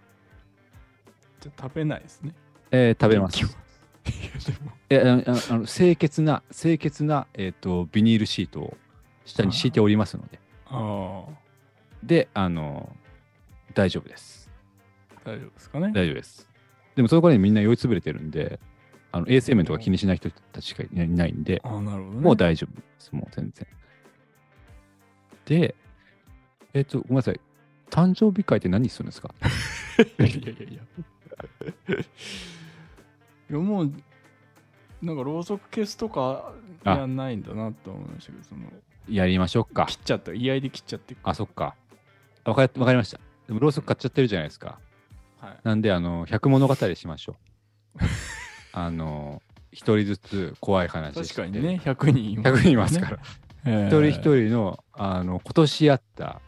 [1.41, 2.35] じゃあ食べないですね
[2.73, 3.39] えー食べます。
[3.43, 8.77] いやでもえあのあの清潔な、清潔な、えー、とビニールシートを
[9.25, 11.33] 下に敷いておりますので、ああ
[12.03, 12.95] で、あの、
[13.75, 14.51] 大丈夫です。
[15.25, 16.49] 大丈夫ですかね大丈夫です。
[16.97, 18.59] でもその頃にみんな酔いつぶれてるんで、
[19.13, 23.67] あの衛生面とか気にしない人たちしかいないんで、ああなるほどねもう大丈夫です、もう全然。
[25.45, 25.75] で、
[26.75, 27.41] えっ、と、ごめんなさい。
[27.91, 29.35] 誕生日会って何するんですか？
[30.19, 30.79] いやいやい
[31.89, 31.95] や。
[33.51, 33.93] いやもう、
[35.03, 36.53] なんかろうそく消すとか
[36.85, 38.63] あやんないんだなと思いましたけど、その
[39.09, 39.95] やりましょうか切。
[39.95, 41.75] っちゃった、居合で切っちゃってあ、そっか。
[42.45, 43.19] わかわかりました。
[43.47, 44.79] でもろうそく買っちゃってるじゃないですか。
[45.41, 45.57] はい。
[45.63, 47.37] なんで、あの、百物語しましょ
[47.97, 47.99] う。
[48.73, 49.43] あの、
[49.73, 53.19] 一人ずつ怖い話確かにね、100人います100人いますから。
[53.65, 53.87] ら。
[53.87, 56.41] 一人一人の、あの、今年あった、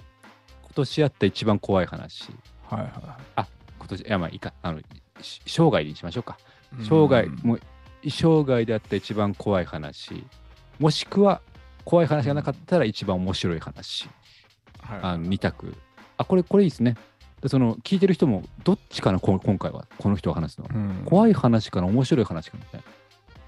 [0.62, 2.30] 今年あった一番怖い話。
[2.68, 3.48] はいは
[3.78, 4.52] 今年、いや、まあいいか。
[4.62, 4.80] あの、
[5.20, 6.38] し生涯にしましょうか。
[6.78, 6.84] い。
[6.84, 7.60] 生涯、うんもう、
[8.08, 10.24] 生涯であった一番怖い話。
[10.78, 11.42] もしくは、
[11.84, 14.08] 怖い話がなかったら一番面白い話。
[14.80, 14.98] はい。
[15.02, 15.74] あの、二択。
[16.16, 16.96] あ、これ、これいいですね。
[17.42, 19.86] でその聞いてる人もどっちかなこ今回は。
[19.98, 21.02] この人が話すのは、うん。
[21.06, 22.86] 怖い話かな面白い話かなみたいな。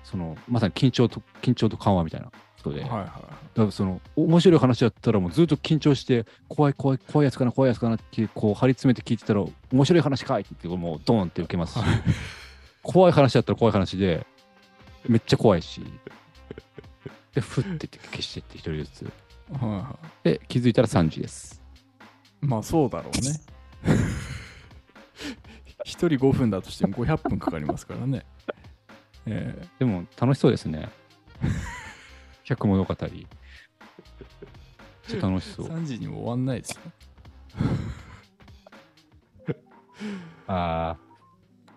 [0.02, 2.30] そのまさに緊張と緊張と緩和みたいな。
[2.62, 3.06] 人で、はいはい
[3.54, 11.84] だからその面白い話だったらもうずっと緊張して怖い怖い怖いやつかな怖いやつかなってこう張り詰めて聞いてたら面白い話かいって言ってもうドーンって受けますし。
[12.82, 14.26] 怖い話だったら怖い話で
[15.08, 15.82] めっちゃ怖いし。
[17.34, 19.04] でふってって消してって一人ずつ。
[19.04, 19.10] は
[19.66, 21.62] いはで気づいたら3時です。
[22.42, 23.40] いまあそうだろうね。
[25.84, 28.24] 一人5分だとしても500分かかりますからね。
[29.26, 29.68] ええ。
[29.78, 30.88] でも楽しそうですね。
[32.44, 32.96] 百物語。
[33.00, 33.10] めっ
[35.06, 35.66] ちゃ楽しそう。
[35.66, 36.80] 3時にも終わんないですよ。
[40.46, 40.98] ああ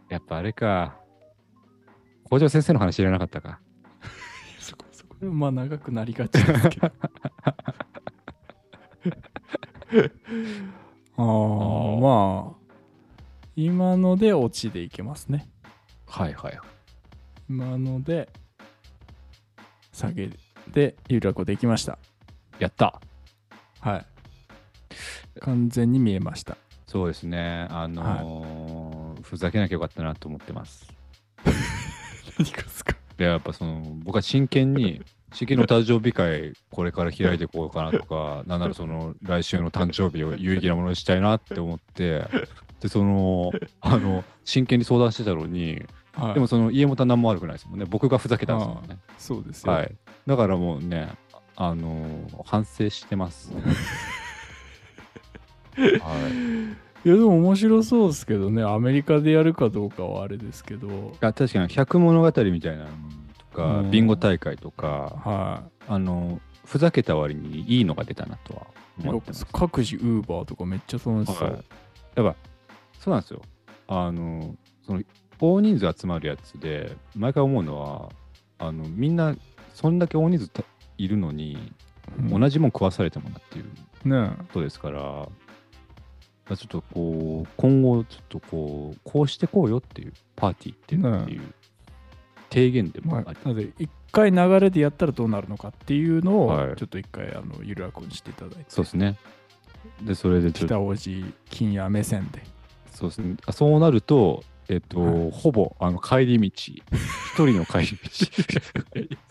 [0.10, 0.98] やっぱあれか
[2.36, 3.62] 校長先生の話知らなかったか。
[4.60, 5.16] そこそこ。
[5.22, 6.92] でまあ長くなりがちですけど。
[11.16, 11.24] ああ
[12.02, 12.56] まあ
[13.56, 15.48] 今のでオチでいけますね。
[16.08, 16.60] はいはい。
[17.50, 18.28] 今ので
[19.94, 20.30] 下げ
[20.68, 21.98] で有楽できました。
[22.60, 23.00] やった。
[23.80, 24.06] はい。
[25.40, 26.58] 完全に見えました。
[26.86, 27.68] そうですね。
[27.70, 30.95] あのーふざけなきゃよかったなと思ってます
[32.38, 32.96] 何がですか？
[33.18, 35.02] でやっぱその僕は真剣に
[35.34, 42.26] 真剣の誕生日会これから開いていこうかなとか なんならその来週の誕生日を有意義なものにしたいなって思って
[42.82, 45.84] でそのあの真剣に相談してたのに
[46.14, 46.34] はい。
[46.36, 47.86] でもその家元は何も悪くないですもんね。
[47.86, 48.98] 僕がふざけたんですもんね。
[49.18, 49.94] そうですよ、はい。
[50.26, 51.10] だからもうね
[51.58, 53.52] あのー反省してます。
[55.76, 58.64] はいいやでも面白そうですけどね。
[58.64, 61.16] アメリカでやるかどうかはあれですけど。
[61.22, 61.68] あ確かに。
[61.68, 62.90] 百物語みたいなの
[63.38, 63.92] とか、うん。
[63.92, 64.88] ビンゴ大会とか
[65.24, 68.66] はあのふざけた割にいいのが出たなとは
[69.00, 69.44] 思ってます。
[69.44, 71.64] い各自ウーバーとかめっちゃ楽しそう、はい。
[72.16, 72.36] やっぱ
[73.00, 73.42] そうなんですよ。
[73.88, 75.04] あのその
[75.40, 78.10] 大人数集まるやつで毎回思うのは
[78.58, 79.36] あのみんな
[79.76, 80.64] そんだけ大人数た
[80.98, 81.72] いるのに、
[82.18, 82.40] うん。
[82.42, 85.30] 同じもん食わされてもなっていうねことですから
[86.48, 91.42] ちょっとこう今後ちょっとこうこうしてこうよっていうパーティーっていうねっていう
[92.50, 96.76] 提言でもまああり、なので一回流れでやったらどうなるのかっていうのを、はい。
[96.78, 98.66] ちょっと一回あのゆるらくにしていただいて。
[98.70, 99.18] そうですね。
[100.02, 100.76] でそれでちょっと。
[100.76, 102.44] 北王子金谷目線で。
[102.92, 103.36] そうですね。
[103.46, 105.32] あそうなると、えっと、はい。
[105.32, 106.82] ほぼあの帰り道、一
[107.36, 109.08] 人の帰り道。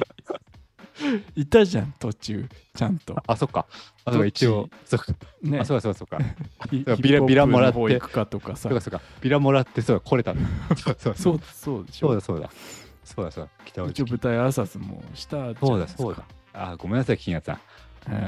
[1.34, 3.66] いたじゃん途中ちゃんとあ、そっか。
[4.04, 5.12] あ、そうか一応、そっか。
[5.42, 6.18] ねあ、そうか、そうか、そうか。
[6.96, 9.00] ヒビラビラもらって行くかとかさそうか、そうか。
[9.20, 10.48] ビラもらって、そうか、来れたんだ。
[10.76, 12.50] そうそうそうそうでしょそうだ、そうだ。
[13.04, 13.86] そうだ、そうだ。
[13.86, 16.24] 一応舞台挨拶もしたそうだ、そうだ。
[16.52, 17.54] あ、ごめんなさい、金谷さん。
[17.56, 17.60] は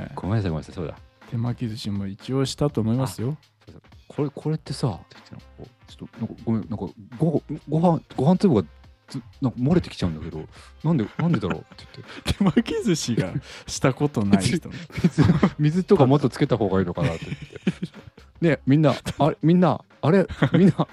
[0.02, 0.96] いごめんなさい、ごめんなさい、そうだ。
[1.30, 3.36] 手巻き寿司も一応したと思いますよ
[4.08, 6.86] これ、これってさ、ちょっと、なんかごめん、なんか
[7.18, 8.66] ご、ご飯、ご飯粒がつ
[9.40, 10.44] なんか漏れてきちゃうんだけど、
[10.82, 11.60] なんで、なんでだろう？
[11.60, 12.32] って言って。
[12.38, 13.32] 手巻き寿司が
[13.66, 15.24] したことない人水
[15.58, 17.46] 水とかもっとつけた方がいいのかなって言って。
[18.40, 20.88] ねみんな、あれ、みんな、あれ、みんな。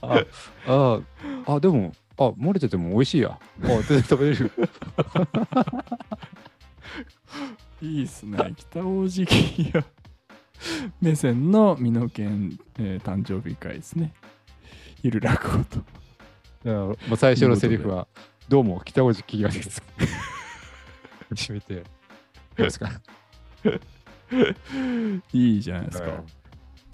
[0.00, 0.24] あ、
[0.66, 1.00] あ、
[1.46, 3.38] あ、でも、あ、漏れてても美味しいや。
[3.62, 4.50] あ、全然食べれる。
[7.80, 9.84] いいっすね北大路金谷
[11.00, 14.12] 目線の美濃県、えー誕生日会ですね
[15.02, 15.86] ゆる落語とだか
[16.64, 18.08] らもう最初のセリフは、
[18.48, 19.80] どうも、北大路金谷です。
[21.32, 21.82] 締めて、ど
[22.58, 22.90] うですか？
[25.32, 26.22] いいじゃないですか、はい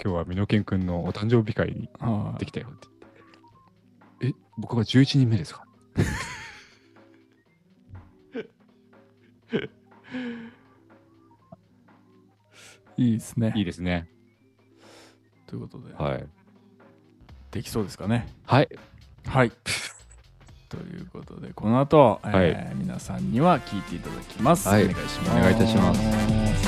[0.03, 2.89] 今日は美濃健くんのお誕生日会にはいできたよって
[4.21, 4.39] 言って。
[4.39, 5.65] え、僕が11人目ですか？
[12.97, 14.09] いいですねいいですね。
[15.47, 16.27] ということで、はい。
[17.55, 18.27] できそうですかね。
[18.47, 18.69] はい。
[19.29, 19.53] はい。
[20.69, 24.87] ということでこの後、えー皆さんには聞いていただきます、はい。
[24.87, 25.31] お願いします。
[25.31, 26.64] お願いいたします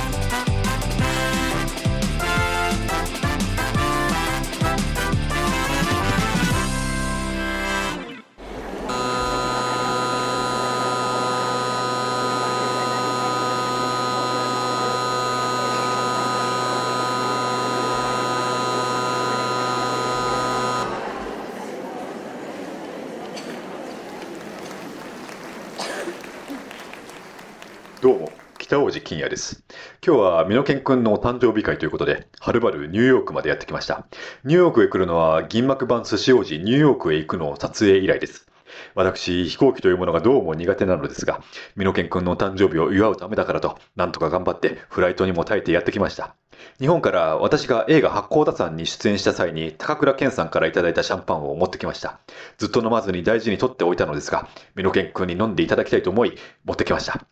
[28.06, 29.64] どうも、北王子金也です。
[30.00, 34.06] 今日は美濃健くんのお誕生日会ということで、はるばるニューヨークまでやってきました。
[34.44, 38.46] ニューヨークへ来るのは銀幕版寿司王子ニューヨークへ行くの撮影以来です。
[38.94, 41.42] 私、飛行機というものがどうも苦手なのですが、
[41.76, 46.36] 美濃健くんのお誕生日を祝うためだからと、なんとか頑張ってフライトにも耐えてやってきました。
[46.78, 52.20] 日本から私が映画八甲田山に出演した際に高倉健さんからいただいたシャンパンを持ってきました。
[52.58, 57.26] ずっと飲まずに大事に取っておいたのですが、美濃健君に飲んでいただきたいと思い、持ってきました。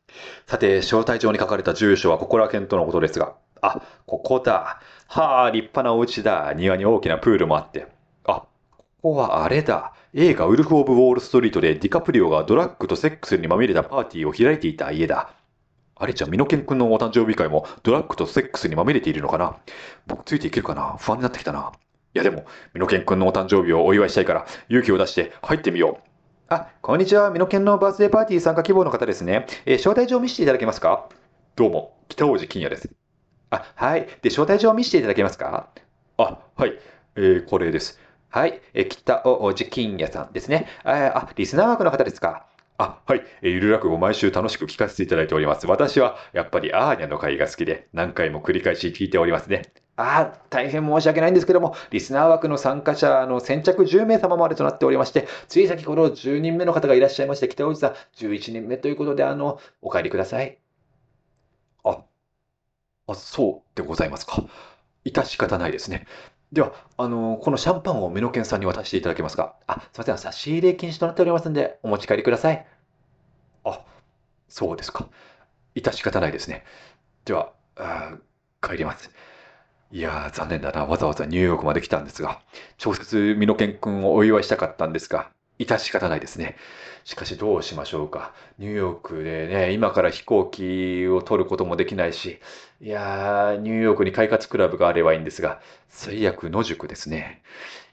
[0.47, 4.81] さて、招待状に書かれた住所はここら県とのことですが、あ、ここだ。
[5.07, 6.53] はあ、立派なお家だ。
[6.55, 7.87] 庭に大きなプールもあって。
[8.25, 9.93] あ、ここはあれだ。
[10.13, 15.35] 映画ウルフ・オブ・ウォール・ストリートでディカプリオがドラッグとセックスにまみれたパーティーを開いていた家だ。
[15.97, 19.57] あれじゃあ、ミノケン君のお誕生日会もドラッグとセックスにまみれているのかな？
[20.07, 20.97] 僕ついていけるかな？
[20.99, 21.73] 不安になってきたな。
[22.15, 26.09] いやでも、ミノケン君のお誕生日をお祝いしたいから勇気を出して入ってみよう。
[26.49, 27.31] あ、こんにちは。
[27.31, 29.47] ミノケンのバースデーパーティー参加希望の方ですね。
[29.67, 31.09] えー招待状を見せていただけますか？
[31.55, 32.91] どうも、北王子金也です。
[33.51, 34.09] あ、はい。
[34.23, 35.69] で、招待状を見せていただけますか？
[36.17, 36.73] あ、はい。
[37.17, 38.01] えーこれです。
[38.31, 38.61] はい。
[38.75, 40.67] えー北王子金也さんですね。
[40.83, 42.47] あ、あリスナー枠の方ですか？
[42.85, 43.23] あ、はい。
[43.43, 45.67] えーゆる落語毎週楽しく聞かせていただいております。
[45.67, 49.63] 私はやっぱりアーニャの会が好きで何回も繰り返し聞いておりますね。
[49.97, 60.59] あー大変申し訳ないんですけども、リスナー枠の参加者の先着10名様までとなっておりまして、つい先ほど10人目の方がいらっしゃいまして、北王子さん11人目ということで、あの、お帰りください。
[61.85, 62.05] あ、
[63.07, 64.45] あ、そうでございますか。
[65.05, 66.07] 致し方ないですね。
[66.53, 69.57] では、あの、このシャンパンをメノケンさんに渡していただけますか。
[69.67, 72.67] あ、すみません、差し入れ禁止となっておりますので、お持ち帰りください。
[74.55, 75.09] そうですか。
[75.75, 76.65] 致し方ないですね。
[77.25, 78.19] では、あ
[78.63, 79.11] 帰ります。
[79.91, 80.87] いやー、残念だな。
[80.87, 82.41] わざわざニューヨークまで来たんですが、
[82.85, 86.57] 直接ミノケン君をお祝いしたかったんですが、致し方ないですね。
[87.05, 88.33] しかしどうしましょうか。
[88.61, 92.39] ニューヨークでね、今から飛行機を取ることもできないし、
[92.81, 97.43] いやー、ニューヨークに快活クラブがあればいいんですが、最悪野宿ですね。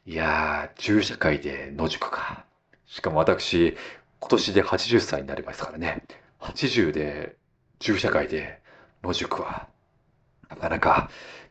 [0.06, 2.46] いやー、銃社会で野宿か。
[2.86, 3.76] しかも私、
[4.20, 6.04] 今年で80歳になりますからね。
[6.42, 7.36] 80で
[7.80, 8.60] 銃社会で
[9.04, 9.68] 野宿は、
[10.50, 11.10] なかなか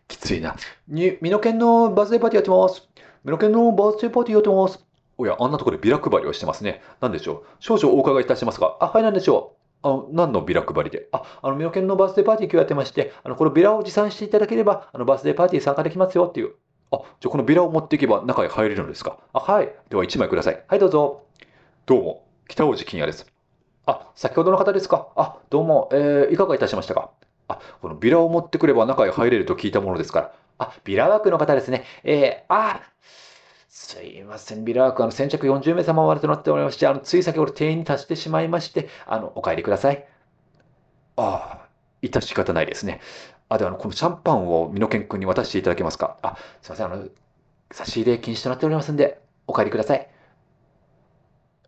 [0.09, 0.57] きついな。
[0.89, 2.89] に、ミノケンのバースデーパーティーやってます。
[3.25, 4.85] ミノケンのバースデーパーティーやってます。
[5.17, 6.83] おや、あんなところでビラ配りをしてますね。
[7.01, 7.47] なんでしょう？
[7.61, 9.87] 少々お伺いいたしますが、あ、はい、なんでしょう？
[9.87, 11.09] あの、何のビラ配りで？
[11.13, 16.55] あ、あの、ミノケンのバースデーパーティー今日やってまして、あの、このビラを持参していただければ、あの、バースデーパーティー参加できますよっていう。
[16.91, 19.19] あ、じゃこのビラを持っていけば中へ入れるのですか？
[19.33, 19.73] あ、はい。
[19.89, 20.65] では1枚ください。
[20.67, 21.23] はい、どうぞ。
[21.87, 23.31] どうも、北王子金也です。
[23.87, 25.09] あ、先ほどの方ですか？
[25.17, 27.11] あ、どうも、えーいかがいたしましたか？
[27.49, 30.35] あ、このビラを持ってくれば中へ入れると聞いたものですから。
[30.59, 31.85] あ、ビラ枠の方ですね。
[32.05, 32.81] えー、あ、
[33.69, 40.07] すいません、ビラ枠、あの、先着40名様までとなっておりまして、あの、つい先ほど定員に達してしまいまして、あの、お帰りください。
[41.17, 41.69] ああ、
[42.03, 43.01] 致し方ないですね。
[43.49, 46.19] あ、では、あの、このシャンパンをミノケン君に渡していただけますか？
[46.23, 47.09] あ、すいません、あの、
[47.73, 50.09] 差し入れ禁止となっておりますんで、お帰りください。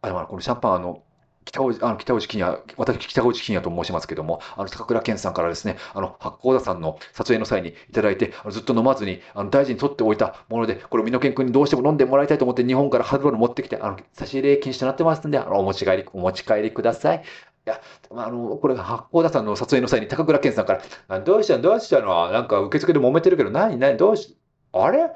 [0.02, 1.02] あ、でも、このシャンパン、あの、
[1.44, 17.18] 北大、あの、北大路金也、私、北大路金也と申しますけども、あの、高倉健さんからですね、あの、八甲田さんの撮影の際にいただいて、あのずっと飲まずに、あの、大事に取っておいたもので、これ、美濃健君にどうしても飲んでもらいたいと思って、日本からハルバル持ってきて、あの、差し入れ禁止となってますんで、あの、お持ち帰り、お持ち帰りください。
[17.64, 17.80] いや、
[18.10, 21.62] あの、これ、八甲田さんの撮影の際に高倉健さんから、どうしたの？
[21.62, 22.30] どうしたの？
[22.30, 23.78] なんか受付で揉めてるけど、何？
[23.78, 23.96] 何？
[23.96, 24.36] どうし、
[24.72, 25.10] あれ？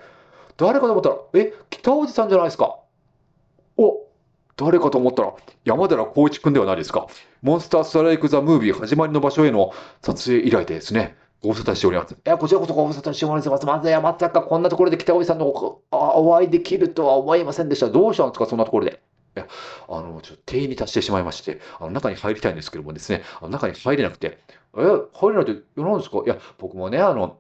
[0.57, 2.79] 誰かと思ったら、え、北大路さんじゃないですか。
[3.77, 4.06] お、
[4.57, 5.35] 誰かと思ったら、
[5.65, 7.07] 山寺宏一君ではないですか。
[7.43, 12.15] モンスターストライク・ザ・ムービー始まりの場所への撮影依頼でですね、ご無沙汰しております。
[12.15, 13.67] いや、こちらこそご無沙汰しております。
[13.67, 15.47] まずやまさかこんなところで北大路さんの
[15.93, 17.91] お会いできるとは思いませんでした。
[17.91, 19.03] どうしたんですか、そんなところで。
[19.37, 19.47] いや、
[19.91, 24.39] あの、ちょっと定員に達してしまいまして、あの中に入りたいんですけどもですね、あの中に入れなくて、
[24.79, 24.81] え、
[25.13, 26.23] 入れないって、なんですか？
[26.25, 27.37] いや、僕もね、あの、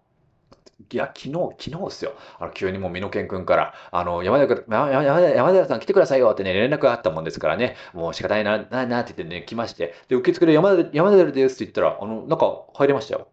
[0.78, 2.12] いや、昨日、昨日ですよ。
[2.38, 13.28] あの、急にもう、美濃健君から、あの、山寺、山山山山寺さん来てくださいよってね、連絡があったもんですからね、もう仕方ないな、ななって言ってね、来まして、で、受付で山寺、山寺ですって言ったら、あの、中入れましたよ。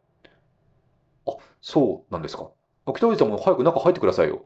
[1.27, 1.31] あ、
[1.61, 2.49] そうなんですか。
[2.87, 4.45] 北口さんも早く中入ってくださいよ。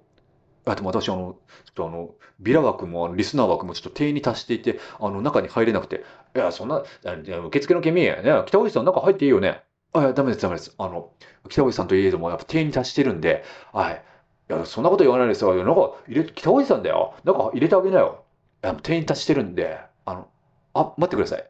[0.65, 6.03] あ、でも私、あの、ちょっとあの、ビラ枠も、リスナー枠もちょっと定員に達していて、あの、中に入れなくて、
[6.35, 6.83] いや、そんな、
[7.47, 9.63] 受付の君、ね、北口さん中入っていいよね。
[9.93, 10.73] あ、いや、ダメです、ダメです。
[10.77, 11.11] あの、
[11.49, 14.03] 北口さんといえども、やっぱ定員に達してるんで、はい。
[14.49, 15.53] いや、そんなこと言わないですよ。
[15.55, 17.13] なんか、入れ、北口さんだよ。
[17.23, 18.23] なんか入れてあげなよ。
[18.63, 20.27] いや、定員に達してるんで、あの、
[20.73, 21.49] あ、待ってください。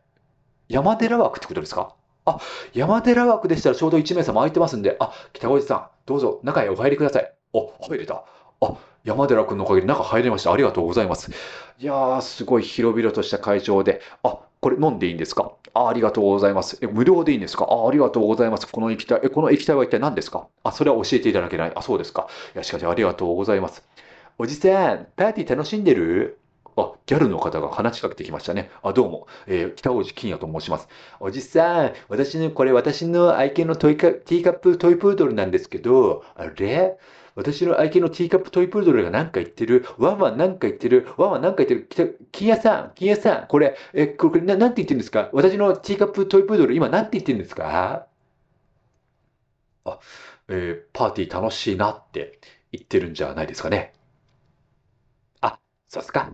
[0.69, 1.95] 山寺枠ってことですか？
[2.25, 2.39] あ、
[2.73, 7.33] 山寺枠でしたらちょうど1名様空いてますんで、あ、北口さん、どうぞ中へお入りください。
[7.53, 8.25] お、入れた。
[8.61, 10.51] あ、山寺君のおかげで中入れました。
[10.53, 11.31] ありがとうございます。
[11.79, 15.53] いやー、すごい広々とした会場で、あ、これ飲んでいいんですか？
[15.73, 16.77] あ、ありがとうございます。
[16.81, 17.65] え、無料でいいんですか？
[17.69, 18.67] あ、ありがとうございます。
[18.67, 20.47] この液体、え、この液体は一体何ですか？
[20.63, 21.71] あ、それは教えていただけない。
[21.75, 22.27] あ、そうですか。
[22.55, 23.83] いや、しかしありがとうございます。
[24.39, 26.39] おじさん、パーティー楽しんでる？
[26.75, 28.69] あ、ギャルの方が話しかけてきましたね。
[28.83, 29.27] あ、どうも。
[29.47, 30.87] えー北大路金也と申します。
[31.19, 36.97] おじさん、私の、これ私の愛犬のトイカティーカップトイプードルなんですけど、あれ？
[37.37, 39.85] 私の愛犬のティーカップトイプードルが何か言ってる。
[39.99, 41.07] ワンワン何か言ってる。
[41.17, 41.87] ワンワン何か言ってる。
[41.87, 45.29] きた金谷さん、金谷さん、これ、え、これ、ななんて言ってるんですか？
[45.33, 48.07] 私のティーカップトイプードル、今何て言ってるんですか？
[49.85, 49.99] あ、
[50.49, 52.39] えーパーティー楽しいなって
[52.71, 53.93] 言ってるんじゃないですかね。
[55.41, 55.59] あ、
[55.89, 56.33] そうっすか。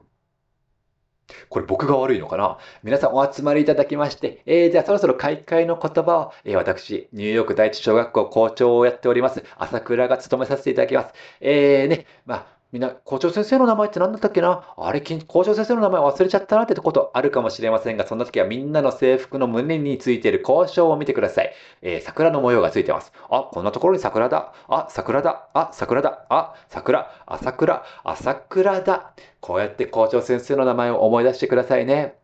[1.49, 2.57] これ僕が悪いのかな？
[2.83, 11.13] 皆さんお集まりいただきまして、えー、じゃあそろそろ開会の言葉を、えー私、ニューヨーク第一小学校校長をやっております、朝倉が務めさせていただきます。
[11.41, 14.73] えーね、まあ、みんな、校長先生の名前って何だったっけな？
[14.75, 21.53] あれ、校長先生の名前忘れちゃったなってことあるかもしれませんが、そんな時はみんなの制服の胸についている交渉を見てください。
[21.83, 23.13] えー桜の模様がついてます。
[23.29, 24.53] あ、こんなところに桜だ。
[24.67, 25.49] あ、桜だ。
[25.53, 26.25] あ、桜だ。
[26.29, 27.11] あ、桜。
[27.27, 27.83] あ、桜。
[28.03, 29.11] あ、桜だ。
[29.39, 32.15] こうやって校長先生の名前を思い出してくださいね。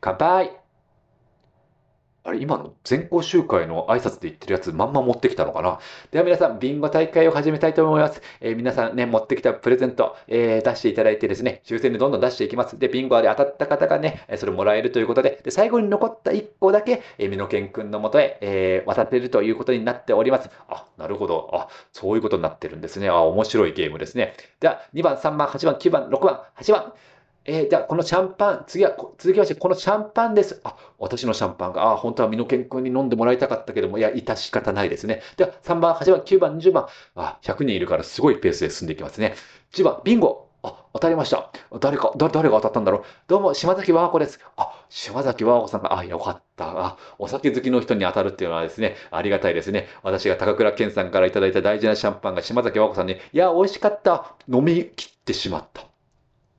[0.00, 0.56] 乾杯
[2.26, 5.78] あれ、今の全校集会の挨拶で言ってるやつ、まんま持ってきたのかな？
[6.10, 8.20] では皆さん、ビンゴ大会を始めたいと思います。
[8.40, 12.80] えー皆さんね、持ってきたプレゼント、えー出していただいてですね、抽選でどんどん出していきます。
[12.80, 20.50] で、ビンゴで当たった方がね、それもらえるということで、で最後に残った1個だけ、えー、美濃健くんのもとへ、えー渡せるということになっております。
[20.68, 21.48] あ、なるほど。
[21.52, 23.08] あ、そういうことになってるんですね。
[23.08, 24.34] あ、面白いゲームですね。
[24.58, 26.92] では、2番、3番、8番、9番、6番、8番。
[27.46, 30.60] えー、じゃあ、このシャンパン、次は、続きまして、このシャンパンです。
[30.64, 35.22] あ、私のシャンパンが、あ、本当は美濃健君に飲んでもらいたかったけども、いや、致し方ないですね。
[35.36, 36.86] では、3番、8番、9番、20番。
[37.14, 39.34] あ、100人いるからすごいペースで進んでいきますね。
[39.72, 40.48] 10番、ビンゴ。
[40.64, 41.52] あ、当たりました。
[41.78, 43.02] 誰か、誰が当たったんだろう。
[43.28, 44.40] どうも、島崎和歌子です。
[44.56, 46.64] あ、島崎和歌子さんが、あ、よかった。
[46.66, 49.86] あ、お酒好きの人に当たるっていうのはですね、ありがたいですね。
[50.02, 54.34] 私が高倉健さんからいただいた大事なシャンパンが島崎和子さんに、いや、美味しかった。
[54.52, 55.95] 飲み切ってしまった。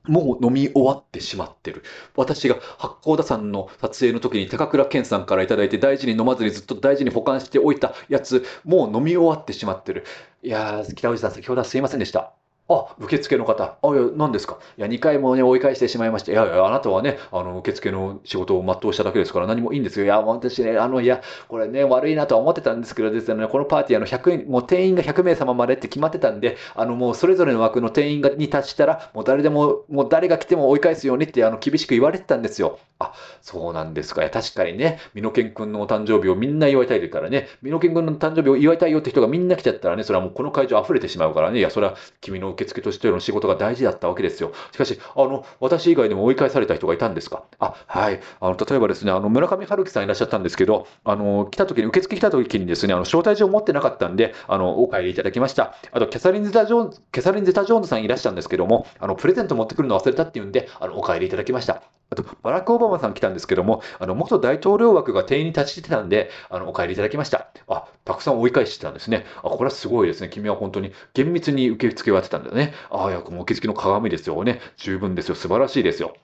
[0.08, 1.82] もう飲み終わってしまってる。
[2.16, 10.04] 私が八甲田山の撮影の時に高倉健さんから頂いて大事に飲まずにずっと大事に保管しておいたやつ、もう飲み終わってしまってる。
[10.42, 12.37] いやー、北尾さん、先ほどはすいませんでした。
[12.70, 13.78] あ、受付の方。
[13.80, 14.58] あ、いや、何ですか？
[14.76, 16.32] いや、2回もね、追い返してしまいまして。
[16.32, 20.04] いやいや、あなたはね、あの、受付の仕事を全うしただけですから何もいいんですよ。
[20.04, 32.78] いや、私ね、あの、いや、これね、悪いなとは思ってたんですけどですね、このパーティー、あの、100円、もう定員が100名様までって決まってたんで、あの、もうそれぞれの枠の定員がに達したら、もう誰でも、もう誰が来ても追い返すようにって、あの、厳しく言われてたんですよ。
[32.98, 34.20] あ、そうなんですか。
[34.20, 44.52] いや、確かにね、美濃健君のお誕生日をみんな祝いたいですからね、美濃健君の誕生日を祝いたいよって人がみんな来ちゃったらね、それはもうこの会場溢れてしまうからね、いや、それは君の受付としての仕事が大事だったわけですよ。
[44.72, 47.44] しかし、あの、私以外でも追い返された人がいたんですか？
[47.60, 48.20] あ、はい。
[48.40, 55.76] あの、例えばですね、あの、村上春樹さんいらっしゃったんですけど、あの、来た時に、受付来た時にですね、あの、招待状を持ってなかったんで、あの、お帰りいただきました。
[55.92, 61.82] あと、キャサリン・ゼタ・ジョーンズ、キャサリン・ゼタ・ジョーンズさんいらっしゃるんですけども、あの、プレゼント持ってくるの忘れたっていうんで、あの、お帰りいただきました。
[62.10, 67.48] あと、バラック・オバマさん来たんですけども、あの、元大統領枠が定員に立ちてたんで、あの、お帰りいただきました。
[67.68, 69.26] あ、たくさん追い返してたんですね。
[69.38, 70.30] あ、これはすごいですね。
[70.30, 72.74] 君は本当に厳密に受付をやってたんだでね。
[72.90, 74.60] ああ、いや、もう受付の鏡ですよね。
[74.76, 75.34] 十分ですよ。
[75.34, 76.14] 素晴らしいですよ。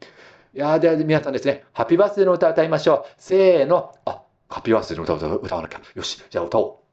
[0.55, 3.13] いやでは皆さんですね、ハッピーバースデーの歌を歌いましょう。
[3.19, 3.93] せーの。
[4.05, 5.81] あ、ハッピーバースデーの歌を歌歌わなきゃ。
[5.95, 6.85] よし、じゃあ歌おう。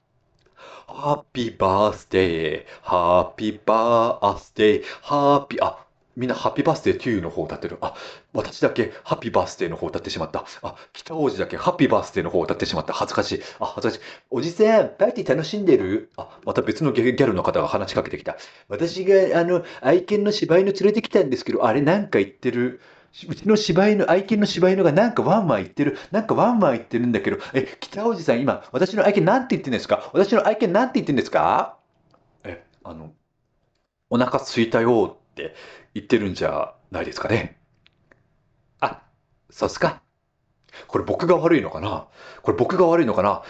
[0.87, 7.77] ハッピーバースデー、ハッピーバースデー、ハッピー、あ、みんなハッピーバースデー2の方を歌ってる。
[7.81, 7.95] あ、
[8.33, 10.45] 私だけハッピーバースデーの方を歌ってしまった。
[10.61, 12.93] あ、北王子だけハッピーバースデーの方を歌ってしまった。
[12.93, 13.41] 恥ずかしい。
[13.59, 14.11] あ、恥ずかしい。
[14.29, 16.11] おじさん、パーティー楽しんでる？
[16.17, 18.37] あ、また別のギャルの方が話しかけてきた。
[18.67, 22.81] 私が、あの、愛犬の柴犬連れてきたんですけど、あれなんか言ってる？
[23.27, 25.97] うちの柴犬、愛犬の柴犬がなんかワンワン言ってる？
[26.11, 30.09] なんかワンワン言ってるんだけど、え、北おじさん今、私の愛犬なんて言ってるんですか？
[30.13, 31.77] 私の愛犬なんて言ってるんですか？
[32.45, 33.11] え、あの、
[34.09, 35.55] お腹すいたよって
[35.93, 37.59] 言ってるんじゃないですかね。
[38.79, 39.01] あ、
[39.49, 40.01] そうっすか。
[40.87, 42.07] これ僕が悪いのかな？
[42.41, 43.43] これ僕が悪いのかな？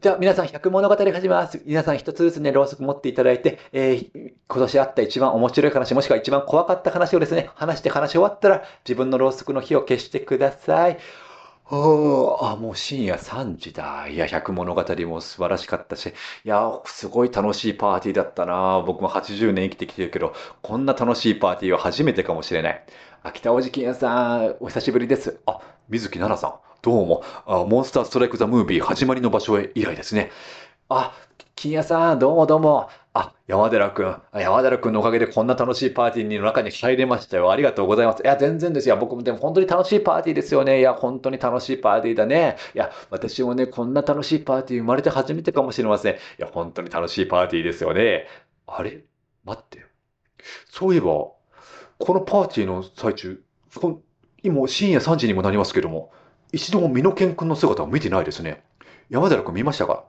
[0.00, 1.62] じゃあ皆さん100物語始めます。
[1.66, 10.98] 皆さん一つずつね、ろうそく持っていただいて、えー今年あった一番面白い話、もしくは一番怖かった話をですね、話して話し終わったら、自分のろうそくの火を消してください。
[11.72, 14.08] おーあ、もう深夜3時だ。
[14.08, 16.12] いや、百物語も素晴らしかったし、い
[16.48, 18.82] や、すごい楽しいパーティーだったな。
[18.84, 22.84] 僕も80年生きてきてるけど、こんな楽しいパーティーは初めてかもしれない。
[23.22, 25.40] あ、北尾路金也さん、お久しぶりです。
[25.46, 27.22] あ、水木奈々さん、どうも。
[27.46, 30.32] あ、モンスターストライクザムービー始まりの場所へ以来ですね。
[30.88, 31.14] あ、
[31.56, 32.90] 金谷さん、どうもどうも。
[33.12, 34.22] あ、山寺くん。
[34.34, 37.50] 山寺くんのおかげでこんな楽しいパーティーの中に入れましたよ。
[37.50, 38.22] ありがとうございます。
[38.22, 38.96] いや、全然ですよ。
[38.96, 40.78] 僕もでも本当に楽しいパーティーですよね。
[40.78, 42.56] いや、本当に楽しいパーティーだね。
[42.72, 46.14] いや、私もね、こんな楽しいパーティー生まれて初めてかもしれません。
[46.14, 48.28] いや、本当に楽しいパーティーですよね。
[48.68, 49.02] あれ？
[49.44, 49.84] 待って。
[50.70, 51.34] そういえば、こ
[52.14, 53.42] のパーティーの最中、
[54.44, 56.12] 今深夜3時にもなりますけども、
[56.52, 58.62] 一度も美濃健君の姿を見てないですね。
[59.08, 60.04] 山寺君見ましたか？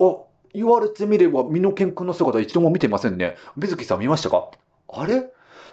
[0.00, 0.16] あ、
[0.56, 3.36] 言われてみれば美濃健君の姿一度も見てませんね。
[3.56, 4.50] 水木さん見ましたか？
[4.88, 5.30] あれ？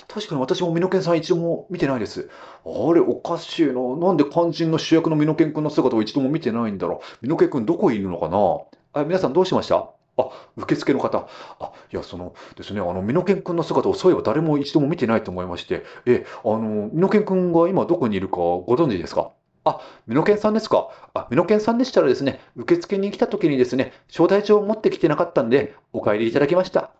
[0.09, 2.29] 確かに私も美濃健さん一度も見てないです。
[2.65, 3.73] あれ、おかしいな。
[3.73, 7.17] なんで肝心の主役の美濃健君の姿を一度も見てないんだろう。
[7.21, 9.01] 美濃健君どこにいるのかな？
[9.01, 9.89] あ、皆さんどうしました？
[10.17, 11.29] あ、受付の方。
[11.59, 19.31] あ、いや、そのですね、あの、美濃健君の姿をそういえば誰も一度も見てないと思いまして、え、あの、美濃健君が今どこにいるかご存知ですか？
[19.65, 20.89] あ、美濃健さんですか？
[21.13, 26.91] あ、美濃健さんでしたらですね、受付に来た時にですね、招待状を持ってきてなかったんで、お帰りいただきました。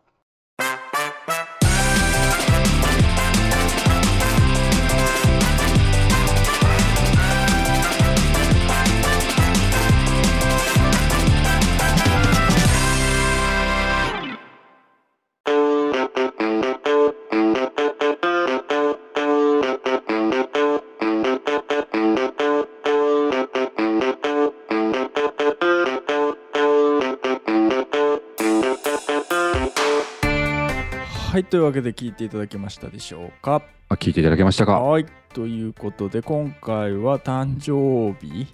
[31.53, 33.61] というわけで聞いていただけましたでしょうか？
[33.87, 34.79] あ聞いていただけましたか？
[34.79, 35.05] はい。
[35.35, 38.47] ということで今回は誕生日。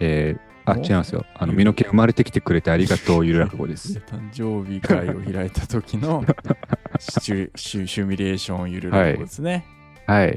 [0.00, 0.82] えー、あ、お？
[0.82, 1.24] 違いますよ。
[1.36, 4.00] あの、身の毛生まれてきてくれてありがとう、ゆる落語です。
[4.10, 6.24] 誕生日会を開いた時の
[6.98, 9.64] シチュシュシミュレーションゆる落語ですね、
[10.08, 10.30] はい。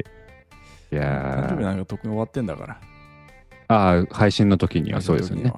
[0.91, 0.95] い。
[0.95, 2.79] 誕やー、生日なんか特に終わってんだから。
[3.69, 5.51] あー配信の時にはそうですよね。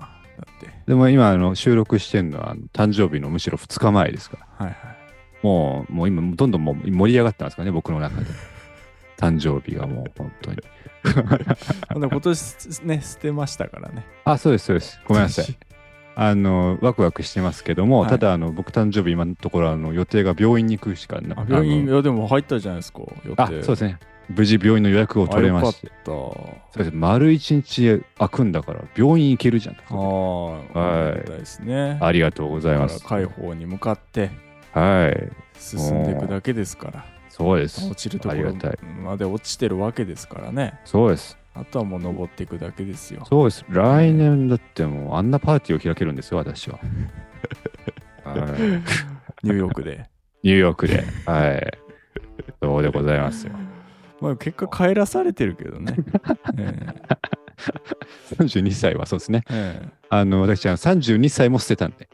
[0.88, 4.66] でも今、あの収録してるのは、誕生日のむしろ2日前ですから。
[4.68, 5.00] はいはい
[5.42, 8.28] もう、もう今、どんどんもう盛り上がってますからね、僕の中で。
[9.18, 10.58] 誕生日がもう、本当に。
[11.96, 15.00] 今年ね捨てましたからねあ、そうです、そうです。
[15.08, 15.46] ごめんなさい。
[16.16, 24.00] あの、ワクワクしてますけども、はいただ、あの、僕誕生日今のところ、あの、予定が病院に行くしかなあ病院いやでも入ったじゃないですか予定あ、そうですね。
[24.30, 25.88] 無事病院の予約を取れまして。
[25.88, 26.92] あよかっそうです。
[26.96, 29.76] 丸一日空くんだから、病院行けるじゃん。
[29.76, 34.30] たああはいですねありがとうございます解放に向かって
[34.74, 35.32] はい。
[35.60, 37.96] 進んでいくだけですからそうです落。
[37.96, 41.38] ちるところありがたいまで落ちてるわけですからねそうです。
[41.54, 43.66] あとはもう登っていくだけですよそうです。
[43.70, 46.80] 来年だってもう、あんなパーティーを開けるんですよ、私は。
[48.24, 48.40] はい
[49.42, 50.10] ニューヨークで
[50.44, 51.04] ニューヨークで。
[51.26, 51.78] はい。
[52.62, 53.54] そうでございますよ。
[54.22, 55.96] まあ結果帰らされてるけどね
[56.60, 56.76] え
[58.36, 59.44] 32歳はそうですね。
[59.50, 62.10] ええあの、私は32歳も捨てたんで。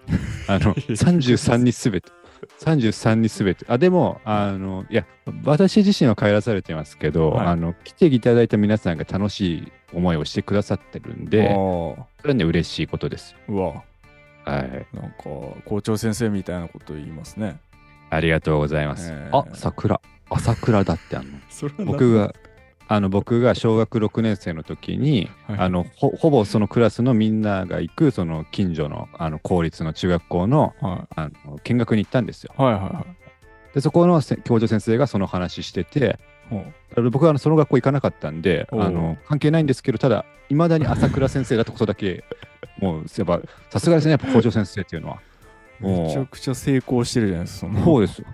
[0.47, 2.12] あの、33にすべて。
[2.60, 3.66] 33にすべて。
[3.68, 5.06] あ、でも、あの、いや、
[5.43, 13.36] 私自身は帰らされてますけど、はいあの、来ていただいた皆さんが楽しい思いをしてくださってるんえで、あそれはね、嬉しいことです。
[13.47, 13.84] あうわ
[14.45, 14.88] はい。
[14.93, 15.24] なんか
[15.66, 17.60] 校長先生みたいなこと言いますね
[18.12, 19.10] ありがとうございます。
[19.12, 19.99] えーあ、桜。
[20.30, 21.38] あ、桜だってあんの。
[21.49, 22.34] それは僕が、
[22.88, 32.53] あの、僕が小学6年生の時に、はいあのほ、ほぼそのクラスのみんなが行く、その近所の、あの、公立の中学校の、はあの見学に行ったんですよ。
[32.59, 33.25] いはいはいはい
[33.75, 36.17] で、そこのせ教授先生がその話してて、
[37.11, 42.23] 僕はその学校行かなかったんで、あの関係ないんですけど、ただ、いまだに朝倉先生だってことだけ、
[42.79, 45.19] もう、やっぱ、さすがですね、やっぱ校長先生っていうのは。
[45.81, 48.27] めちゃくちゃ成功してるじゃないですかそうですよ。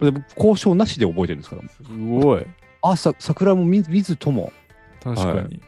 [0.00, 1.68] で僕交渉なしで覚えてるんですから。
[1.68, 2.46] すごい
[2.82, 4.52] あ、さ桜も見見ずとも、
[5.02, 5.60] 確かに、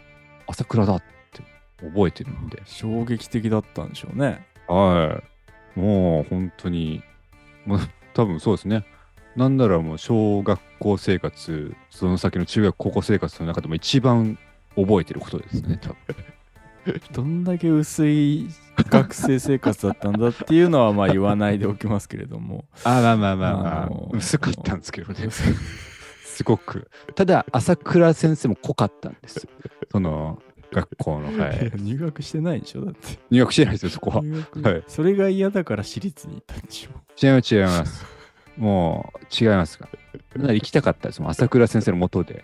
[0.46, 1.02] 朝倉だっ
[1.32, 1.42] て
[1.80, 2.62] 覚えてるんで。
[2.64, 5.22] 衝撃的だったんでしょうねは
[5.76, 5.78] い。
[5.78, 7.02] もう本当に、
[7.66, 7.80] もう
[8.14, 8.84] 多分そうですね。
[9.36, 14.38] なんならもう小学校生活、その先の中学高校生活の中でも一番
[14.76, 15.96] 覚えてることですね、 多分。
[17.12, 25.28] どんだけ薄い学生生活だったんだっていうのはまあ言わないでおきますけれども あまあまあまあまあ薄かったんですけどね。
[26.35, 26.91] すごく。
[27.14, 29.47] ただ、朝倉先生も濃かったんです。
[29.91, 31.64] その、学校の、はいい。
[31.64, 34.16] や入学してないでしょだって入学してないですよ、そこは。
[34.16, 34.22] は
[34.78, 36.91] いそれが嫌だから私立に行ったんでしょ
[37.22, 38.05] 違います、違います。
[38.57, 39.89] もう、違いますか。
[40.37, 42.43] な行きたかったです朝倉先生のもとで。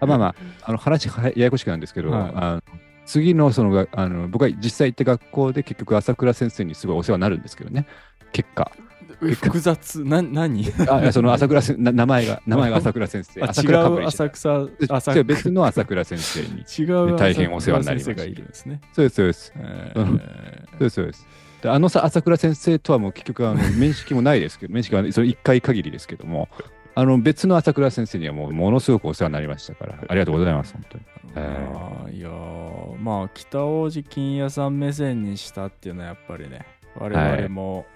[0.00, 2.62] あまあまあ、あの話はややこしくなんですけど、はいあの
[3.06, 7.86] 次のそのがあの僕が実際行った学校で結局朝倉先生にすごいお世話になるんですけどね
[8.32, 8.80] 結果え
[9.20, 10.04] 複雑？
[10.04, 10.66] な何？
[10.88, 13.42] あその朝倉せ名前が名前が朝倉先生。
[13.42, 16.64] 朝倉かぶ浅草浅違う別の朝倉先生に。
[16.78, 18.14] 違う大変お世話になりました。
[18.14, 19.52] 先生がいるんですね、そうですそうです。
[19.56, 21.26] えうんそうですそうです。
[21.62, 26.48] であのさ朝倉先生とはもう結局あの面識もないですけど面識はそれ1回限りですけども
[26.94, 31.04] あの別の朝倉先生にはもうものすごくお世話になりましたからありがとうございます本当に。
[31.36, 32.98] えあーいやー。
[33.00, 36.66] まあ北王子金屋さん目線にしたっていうのはやっぱりね
[37.00, 37.86] 我々も、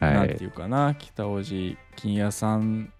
[0.00, 0.14] はい。
[0.14, 2.92] なんていうかな北大路金屋さん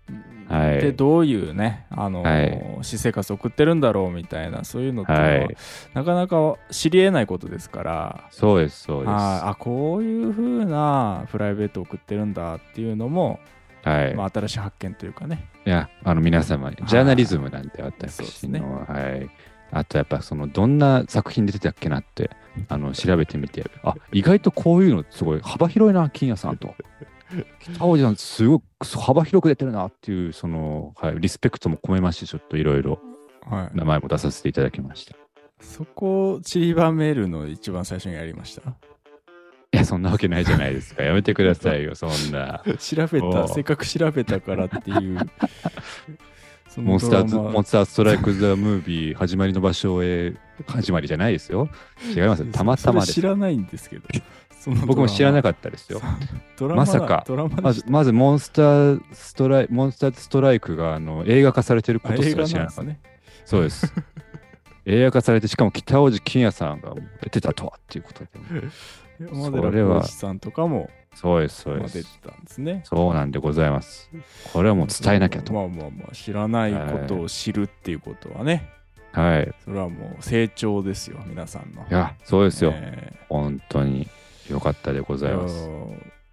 [0.49, 0.81] はい。
[0.81, 2.77] でどういうね、あのはい。
[2.83, 5.57] 私生活を送ってるんだろうみたいなそういうのっていうのは、はい。
[5.95, 8.29] なかなか知り得ないことですから。
[8.31, 9.09] そうですそうです。
[9.11, 9.49] はい。
[9.51, 13.39] あこういう風なプライベートを送ってるんだっていうのも、
[13.83, 15.49] はい、まあ、新しい発見というかね。
[15.65, 19.31] いや、あの皆様に、はいジャーナリズムなんてそうです私ねの、はい。
[19.73, 22.31] あとやっぱそのどんな作品出てたっけなって
[22.69, 26.75] あの調べてみて、あ意外とこういうのすごい幅広いな、金谷さんと。
[27.61, 28.65] 北尾さん、すごく
[28.99, 32.99] 幅広く出てるなっていう、その、はい、リスペクトも込めまして、ちょっといろいろ
[33.49, 35.13] はい、名前も出させていただきました。
[35.13, 35.17] い
[35.61, 38.75] そこを散りばめるの一番最初にやりました？
[39.73, 41.03] や、そんなわけないじゃないですか。
[41.03, 42.63] やめてくださいよ、そんな。
[42.79, 45.19] 調べたせっかく調べたからっていう
[46.77, 50.35] モンスターズ、モンスターストライク・ザ・ムービー始まりの場所へ
[50.67, 51.69] 始まりじゃないですよ。
[52.15, 52.53] 違いますよ。
[52.53, 53.23] たまたまです知。
[53.23, 54.09] らないんですけど
[54.87, 56.01] 僕も知らなかかったですよ。
[56.77, 57.25] まさか
[57.63, 62.83] まず、まずモンスターストライモンスターストライクがあの映画化されてることすら知らなかった。
[62.83, 63.01] ね
[63.45, 63.93] そうです。
[64.87, 68.31] 映画化されて、しかも北大路欣也さんが出てたとはっていうことで。
[69.21, 72.21] 山それは寺宏一さんとかもそうです、そうです。
[72.21, 74.11] たんですねそうなんでございます。
[74.53, 75.53] これはもう伝えなきゃと。
[75.53, 78.71] まあまあまあ知らないことを知るっていうことはね、
[79.13, 79.55] はい。
[79.65, 82.73] それはもう成長ですよ皆さんのいや、そうですよ。
[82.75, 84.09] え本当に
[84.49, 85.69] よかったでごえざいます。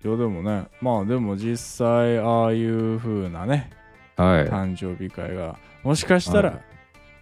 [0.05, 3.71] いやでもねまあでも実際ああいう風なね
[4.15, 4.45] はい。
[4.47, 6.76] 誕生日会がもしかしたらはい。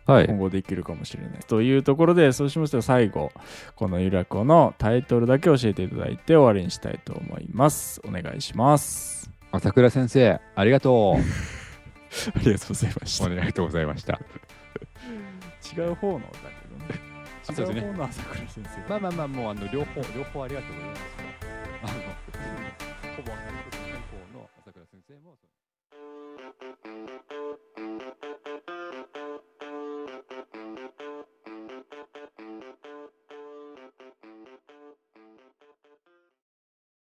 [0.08, 3.32] 今後できるかもしれない、というところでそうしましたら最後
[3.76, 11.18] このゆらこのタイトルだけ教えていただいて終わりにしたいと思いますお願いします朝倉先生、ありがと
[12.36, 13.26] ありがとうございましう。
[13.26, 14.20] たありがとうございました。
[15.76, 16.26] 違う方のだ
[16.62, 17.02] けどね
[17.50, 21.02] 違そう方の朝倉先生まあまあまあ、もうあの両方、両方ありがとうございます。
[21.84, 21.94] あの、
[23.16, 23.38] ほぼ、ほ
[24.34, 25.36] ぼの朝倉先生も。